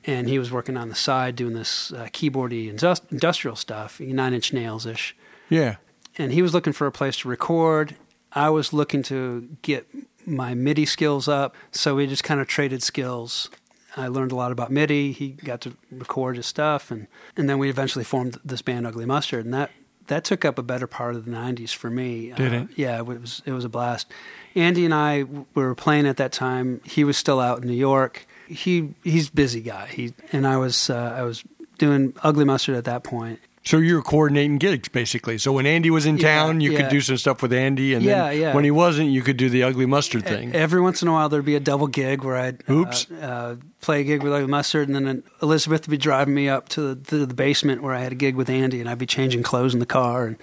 [0.06, 4.34] and he was working on the side doing this uh, keyboardy indus- industrial stuff, Nine
[4.34, 5.16] Inch Nails ish
[5.50, 5.76] yeah.
[6.18, 7.96] and he was looking for a place to record.
[8.34, 9.88] I was looking to get
[10.26, 13.50] my MIDI skills up, so we just kind of traded skills.
[13.98, 15.12] I learned a lot about MIDI.
[15.12, 19.06] He got to record his stuff, and and then we eventually formed this band, Ugly
[19.06, 19.70] Mustard, and that
[20.12, 22.32] that took up a better part of the '90s for me.
[22.36, 22.68] Did Uh, it?
[22.76, 24.12] Yeah, it was it was a blast.
[24.54, 26.82] Andy and I w- were playing at that time.
[26.84, 28.28] He was still out in New York.
[28.48, 29.88] He he's busy guy.
[29.88, 31.44] He and I was uh, I was
[31.78, 33.40] doing Ugly Mustard at that point.
[33.64, 35.38] So you were coordinating gigs basically.
[35.38, 36.82] So when Andy was in Yeah, town, you yeah.
[36.82, 39.50] could do some stuff with Andy, and Yeah, then when he wasn't, you could do
[39.50, 40.54] the ugly mustard thing.
[40.56, 43.12] Every once in a while, there'd be a double gig where I'd uh, Oops.
[43.12, 46.70] uh, play a gig with Ugly Mustard, and then Elizabeth would be driving me up
[46.70, 49.06] to the, to the basement where I had a gig with Andy, and I'd be
[49.06, 50.26] changing clothes in the car.
[50.26, 50.38] And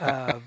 [0.00, 0.38] uh,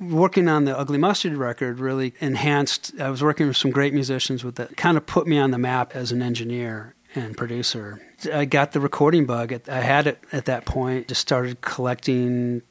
[0.00, 2.92] working on the Ugly Mustard record really enhanced.
[3.00, 5.58] I was working with some great musicians with that, kind of put me on the
[5.58, 8.00] map as an engineer and producer.
[8.32, 9.52] I got the recording bug.
[9.68, 11.08] I had it at that point.
[11.08, 12.62] Just started collecting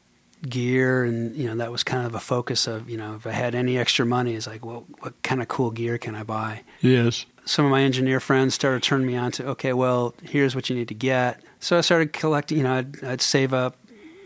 [0.48, 3.32] gear, and you know that was kind of a focus of you know if I
[3.32, 6.64] had any extra money, it's like, well, what kind of cool gear can I buy?
[6.82, 7.26] yes.
[7.46, 10.76] some of my engineer friends started turning me on to okay well here's what you
[10.76, 13.78] need to get so i started collecting you know i'd, I'd save up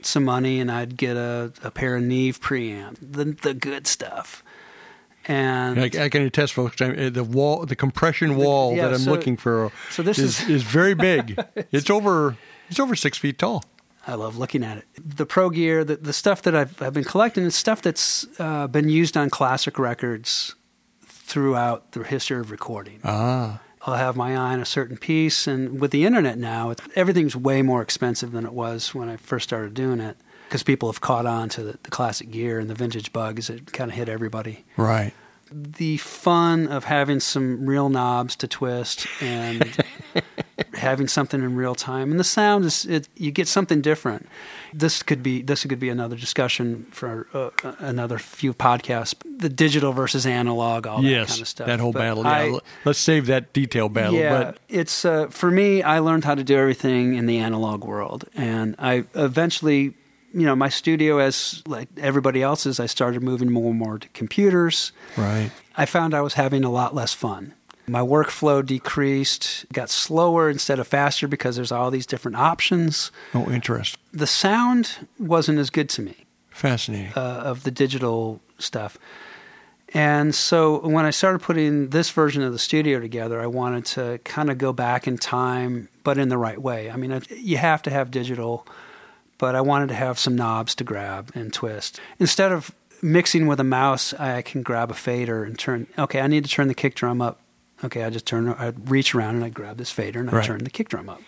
[0.02, 4.44] some money and i'd get a, a pair of neve preamp the, the good stuff
[5.28, 6.82] and I, I can attest, folks.
[6.82, 10.42] I, the wall, the compression wall yeah, that I'm so- looking for, so this is,
[10.44, 11.38] is- is very big.
[11.72, 12.38] it's over.
[12.70, 13.64] It's over six feet tall.
[14.06, 14.86] I love looking at it.
[15.18, 18.68] The pro gear, the, the stuff that I've, I've been collecting is stuff that's uh,
[18.68, 20.56] been used on classic records
[21.02, 23.00] throughout the history of recording.
[23.04, 25.46] Ah, I'll have my eye on a certain piece.
[25.48, 29.18] And with the internet now, it's, everything's way more expensive than it was when I
[29.18, 30.18] first started doing it
[30.48, 33.50] because people have caught on to the, the classic gear and the vintage bugs.
[33.50, 34.66] It kind of hit everybody.
[34.78, 35.14] right.
[35.50, 39.78] The fun of having some real knobs to twist and
[40.74, 44.28] having something in real time, and the sound is it, you get something different.
[44.74, 49.16] This could be this could be another discussion for uh, another few podcasts.
[49.40, 51.68] The digital versus analog, all that yes, kind of stuff.
[51.68, 52.24] that whole But battle.
[52.26, 54.16] Yeah, let's save that detail battle.
[54.16, 55.82] yeah, But it's uh, for me.
[55.82, 59.94] I learned how to do everything in the analog world, and I eventually,
[60.40, 64.08] you know, my studio, as like everybody else's, I started moving more and more to
[64.10, 64.92] computers.
[65.18, 65.52] right.
[65.76, 67.54] I found I was having a lot less fun.
[67.90, 73.12] My workflow decreased, got slower instead of faster because there's all these different options.
[73.34, 74.00] Oh, interesting.
[74.12, 77.14] The sound wasn't as good to me Fascinating.
[77.16, 78.98] uh, of the digital stuff.
[79.94, 84.20] And so when I started putting this version of the studio together, I wanted to
[84.26, 86.92] kind of go back in time, but in the right way.
[86.92, 88.68] I mean, you have to have digital,
[89.38, 92.00] but I wanted to have some knobs to grab and twist.
[92.20, 92.72] Instead of
[93.02, 95.88] mixing with a mouse, I can grab a fader and turn.
[95.98, 97.40] Okay, I need to turn the kick drum up.
[97.84, 98.50] Okay, I just turn.
[98.50, 100.46] I reach around and I grab this fader and I Right.
[100.46, 101.22] turn the kick drum up.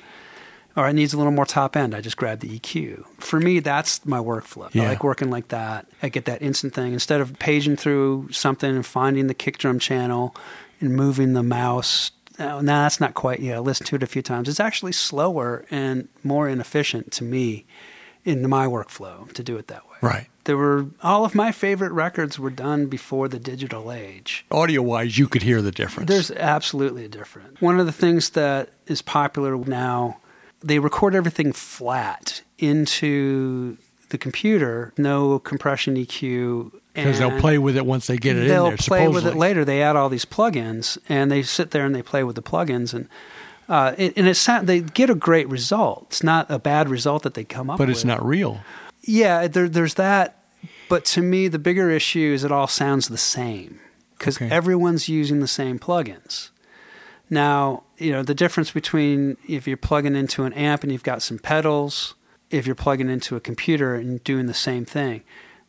[0.75, 1.93] Or it needs a little more top end.
[1.93, 3.03] I just grab the EQ.
[3.19, 4.69] For me, that's my workflow.
[4.73, 4.83] Yeah.
[4.83, 5.87] I like working like that.
[6.01, 9.77] I get that instant thing instead of paging through something and finding the kick drum
[9.79, 10.35] channel
[10.79, 12.11] and moving the mouse.
[12.39, 13.41] Oh, nah, that's not quite.
[13.41, 14.47] Yeah, I listened to it a few times.
[14.47, 17.65] It's actually slower and more inefficient to me
[18.29, 19.97] in my workflow to do it that way.
[20.01, 20.27] right.
[20.45, 24.45] There were all of my favorite records were done before the digital age.
[24.49, 26.07] Audio wise, you could hear the difference.
[26.09, 27.61] There's absolutely a difference.
[27.61, 30.17] One of the things that is popular now,
[30.61, 33.77] they record everything flat into
[34.09, 36.71] the computer, no compression EQ.
[36.93, 38.69] because they'll play with it once they get it in there.
[38.69, 39.63] they'll play with it later.
[39.63, 42.93] They add all these plugins, and they sit there and they play with the plugins,
[42.93, 43.07] and
[43.69, 46.07] uh, and it's not, they get a great result.
[46.09, 47.95] It's not a bad result that they come up But with.
[47.95, 48.59] But it's not real.
[49.03, 50.35] Yeah, there, there's that.
[50.89, 53.79] But to me, the bigger issue is it all sounds the same
[54.17, 54.49] because Okay.
[54.53, 56.49] everyone's using the same plugins.
[57.29, 61.21] Now, you know, the difference between if you're plugging into an amp and you've got
[61.21, 62.15] some pedals,
[62.49, 65.21] if you're plugging into a computer and doing the same thing.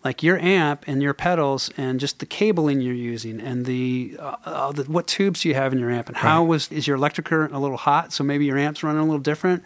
[0.03, 4.36] Like your amp and your pedals and just the cabling you're using and the, uh,
[4.46, 6.48] uh, the what tubes do you have in your amp and how Right.
[6.48, 9.18] was is your electric current a little hot so maybe your amp's running a little
[9.20, 9.62] different.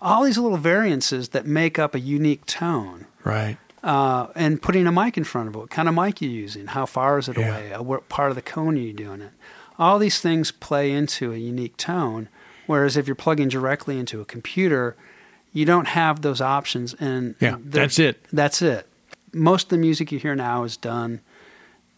[0.00, 3.58] All these little variances that make up a unique tone Right.
[3.82, 5.58] uh, and putting a mic in front of it.
[5.58, 6.68] What kind of mic you're using?
[6.68, 7.48] How far is it Yeah.
[7.48, 7.72] away?
[7.74, 9.32] Uh, What part of the cone are you doing it?
[9.78, 12.28] All these things play into a unique tone.
[12.66, 14.96] Whereas if you're plugging directly into a computer,
[15.52, 16.94] you don't have those options.
[16.94, 18.24] And Yeah, that's it.
[18.32, 18.86] That's it.
[19.34, 21.20] Most of the music you hear now is done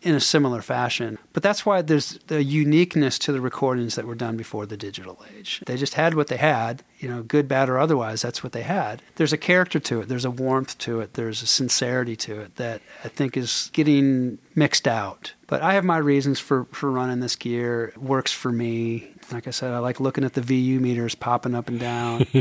[0.02, 1.18] in a similar fashion.
[1.32, 5.24] But that's why there's the uniqueness to the recordings that were done before the digital
[5.36, 5.62] age.
[5.66, 8.62] They just had what they had, you know, good, bad, or otherwise, that's what they
[8.62, 9.02] had.
[9.16, 12.56] There's a character to it, there's a warmth to it, there's a sincerity to it
[12.56, 15.32] that I think is getting mixed out.
[15.46, 17.86] But I have my reasons for, for running this gear.
[17.86, 19.12] It works for me.
[19.32, 22.26] Like I said, I like looking at the VU meters popping up and down.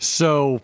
[0.00, 0.62] So,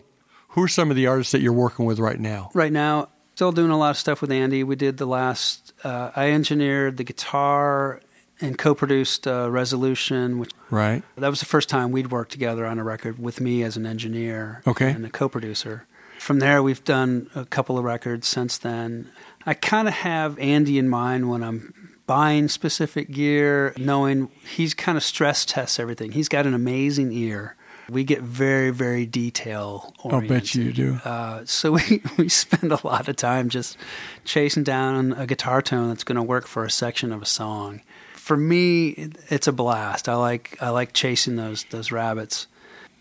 [0.55, 2.49] who are some of the artists that you're working with right now?
[2.53, 6.09] right now still doing a lot of stuff with andy we did the last uh,
[6.15, 8.01] i engineered the guitar
[8.41, 11.03] and co-produced uh, resolution which Right.
[11.17, 13.85] that was the first time we'd worked together on a record with me as an
[13.85, 14.89] engineer Okay.
[14.91, 15.85] and a co-producer
[16.17, 19.11] from there, we've done a couple of records since then.
[19.45, 21.71] I kind of have Andy in mind when I'm
[22.07, 26.13] buying specific gear, knowing he's kind of stress tests everything.
[26.13, 27.55] He's got an amazing ear.
[27.89, 30.31] We get very, very detail oriented.
[30.31, 30.95] I'll bet you do.
[31.03, 33.77] Uh, so we, we spend a lot of time just
[34.23, 37.81] chasing down a guitar tone that's going to work for a section of a song.
[38.13, 40.09] For me, it's a blast.
[40.09, 42.47] I like I like chasing those those rabbits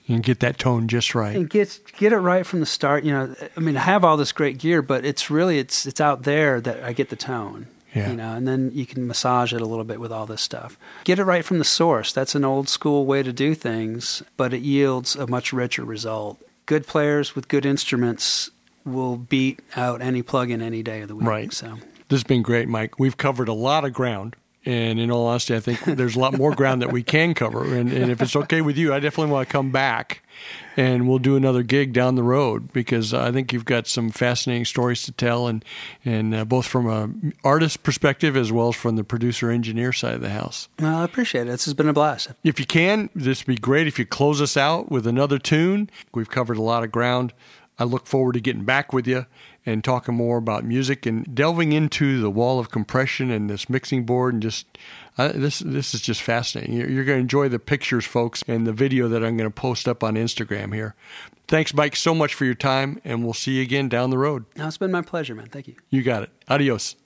[0.06, 1.34] and get that tone just right.
[1.34, 3.04] And get get it right from the start.
[3.04, 6.00] You know, I mean, I have all this great gear, but it's really it's it's
[6.00, 7.68] out there that I get the tone.
[7.94, 8.10] Yeah.
[8.10, 10.76] You know, and then you can massage it a little bit with all this stuff.
[11.04, 12.12] Get it right from the source.
[12.12, 16.42] That's an old school way to do things, but it yields a much richer result.
[16.66, 18.50] Good players with good instruments
[18.84, 21.28] will beat out any plug-in any day of the week.
[21.28, 21.52] Right.
[21.52, 21.78] So
[22.08, 22.98] this has been great, Mike.
[22.98, 24.36] We've covered a lot of ground.
[24.66, 27.64] And in all honesty, I think there's a lot more ground that we can cover.
[27.64, 30.22] And, and if it's okay with you, I definitely want to come back
[30.76, 34.64] and we'll do another gig down the road because I think you've got some fascinating
[34.64, 35.64] stories to tell, and
[36.04, 37.10] and uh, both from a
[37.46, 40.68] artist perspective as well as from the producer engineer side of the house.
[40.80, 41.50] Well, I appreciate it.
[41.50, 42.30] This has been a blast.
[42.42, 45.90] If you can, this would be great if you close us out with another tune.
[46.14, 47.32] We've covered a lot of ground.
[47.78, 49.26] I look forward to getting back with you
[49.66, 54.04] and talking more about music and delving into the wall of compression and this mixing
[54.04, 54.66] board and just
[55.16, 56.76] uh, this this is just fascinating.
[56.76, 59.54] You're, you're going to enjoy the pictures, folks, and the video that I'm going to
[59.54, 60.94] post up on Instagram here.
[61.46, 64.44] Thanks, Mike, so much for your time, and we'll see you again down the road.
[64.56, 65.46] No, it's been my pleasure, man.
[65.46, 65.76] Thank you.
[65.90, 66.30] You got it.
[66.48, 66.96] Adios.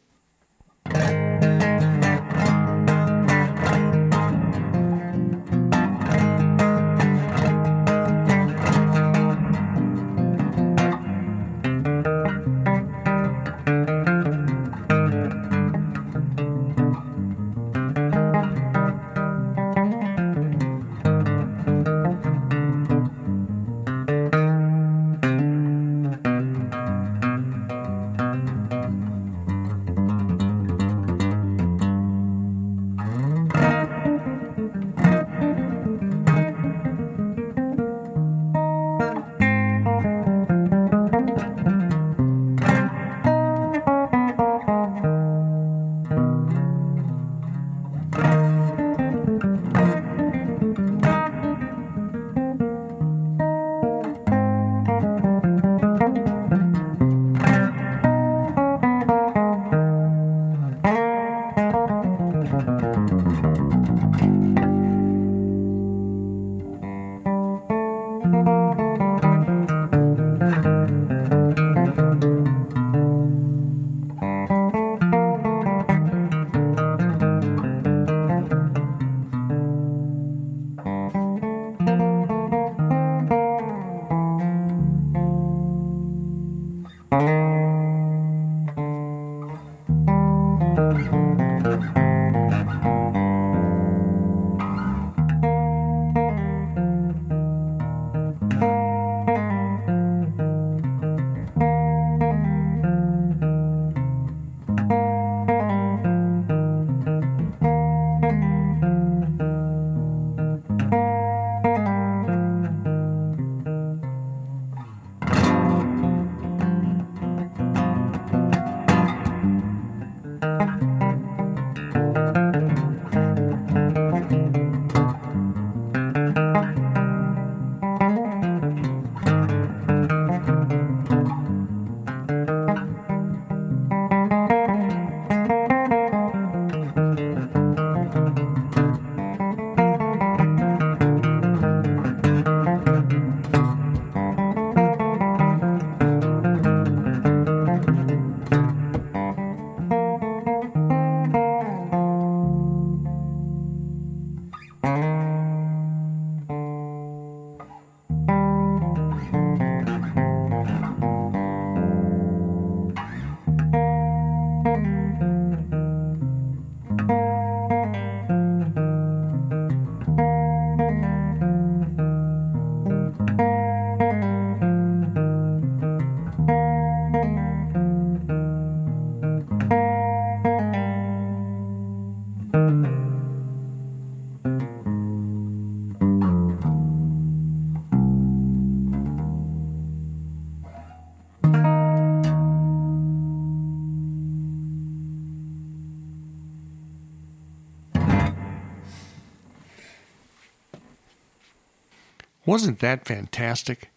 [202.48, 203.90] Wasn't that fantastic?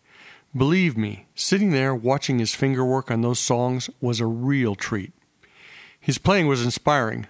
[0.53, 5.13] Believe me, sitting there watching his fingerwork on those songs was a real treat.
[6.01, 7.27] His playing was inspiring,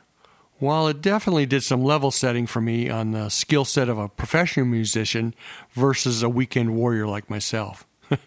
[0.57, 4.09] while it definitely did some level setting for me on the skill set of a
[4.09, 5.35] professional musician
[5.73, 7.85] versus a weekend warrior like myself.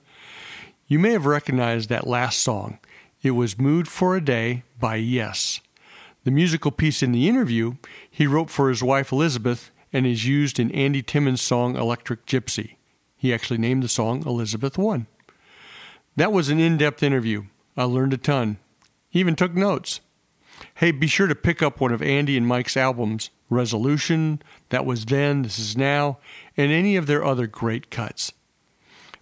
[0.87, 2.79] you may have recognized that last song.
[3.25, 5.61] It was Mood for a Day by Yes.
[6.23, 7.75] The musical piece in the interview
[8.09, 12.77] he wrote for his wife Elizabeth and is used in Andy Timmons' song Electric Gypsy.
[13.25, 15.07] He actually named the song Elizabeth One.
[16.15, 17.45] That was an in depth interview.
[17.75, 18.59] I learned a ton.
[19.09, 20.03] He even took notes.
[20.75, 25.07] Hey, be sure to pick up one of Andy and Mike's albums Resolution, That Was
[25.07, 26.19] Then, This Is Now,
[26.55, 28.35] and any of their other great cuts.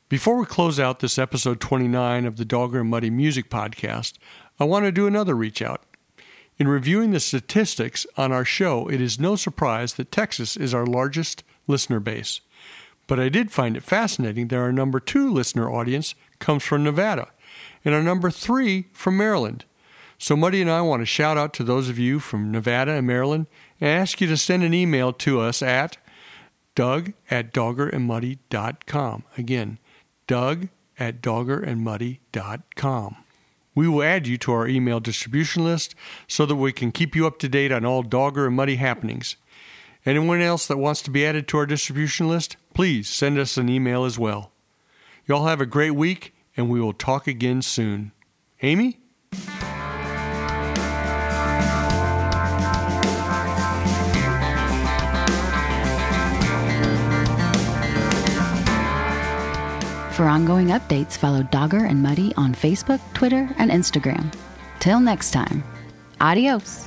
[0.09, 4.15] Before we close out this episode 29 of the Dogger and Muddy Music Podcast,
[4.59, 5.85] I want to do another reach out.
[6.59, 10.87] In reviewing the statistics on our show, it is no surprise that Texas is our
[10.87, 12.41] largest listener base.
[13.13, 17.29] But I did find it fascinating that our number two listener audience comes from Nevada,
[17.85, 19.67] and our number three from Maryland.
[20.17, 23.07] So Muddy and I want to shout out to those of you from Nevada and
[23.07, 23.49] Maryland
[23.83, 25.99] and ask you to send an email to us at
[26.75, 29.25] doug at doggerandmuddy.com.
[29.37, 29.79] Again,
[30.27, 33.17] doug at doggerandmuddy.com.
[33.75, 35.95] We will add you to our email distribution list
[36.27, 39.37] so that we can keep you up to date on all Dogger and Muddy happenings.
[40.07, 43.69] Anyone else that wants to be added to our distribution list, please send us an
[43.69, 44.53] email as well.
[45.27, 48.13] Y'all have a great week, and we will talk again soon.
[48.63, 48.99] Amy?
[60.13, 64.33] For ongoing updates, follow Dogger and Muddy on Facebook, Twitter, and Instagram.
[64.79, 65.65] Till next time,
[66.21, 66.87] adios.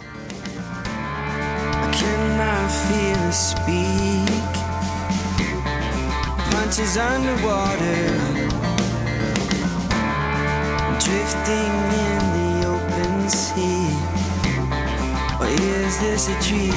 [6.66, 8.08] Punches underwater,
[10.98, 11.74] drifting
[12.06, 13.94] in the open sea.
[15.40, 16.74] Or is this a dream?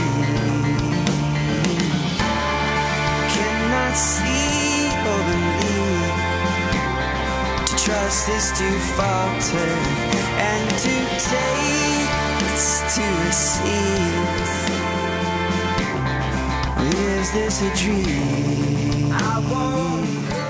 [3.32, 6.16] Cannot see or believe.
[7.68, 9.72] To trust is to falter,
[10.36, 10.94] and to
[11.32, 12.10] take
[12.52, 14.57] is to receive.
[17.28, 19.12] Is this a dream?
[19.12, 20.47] I won't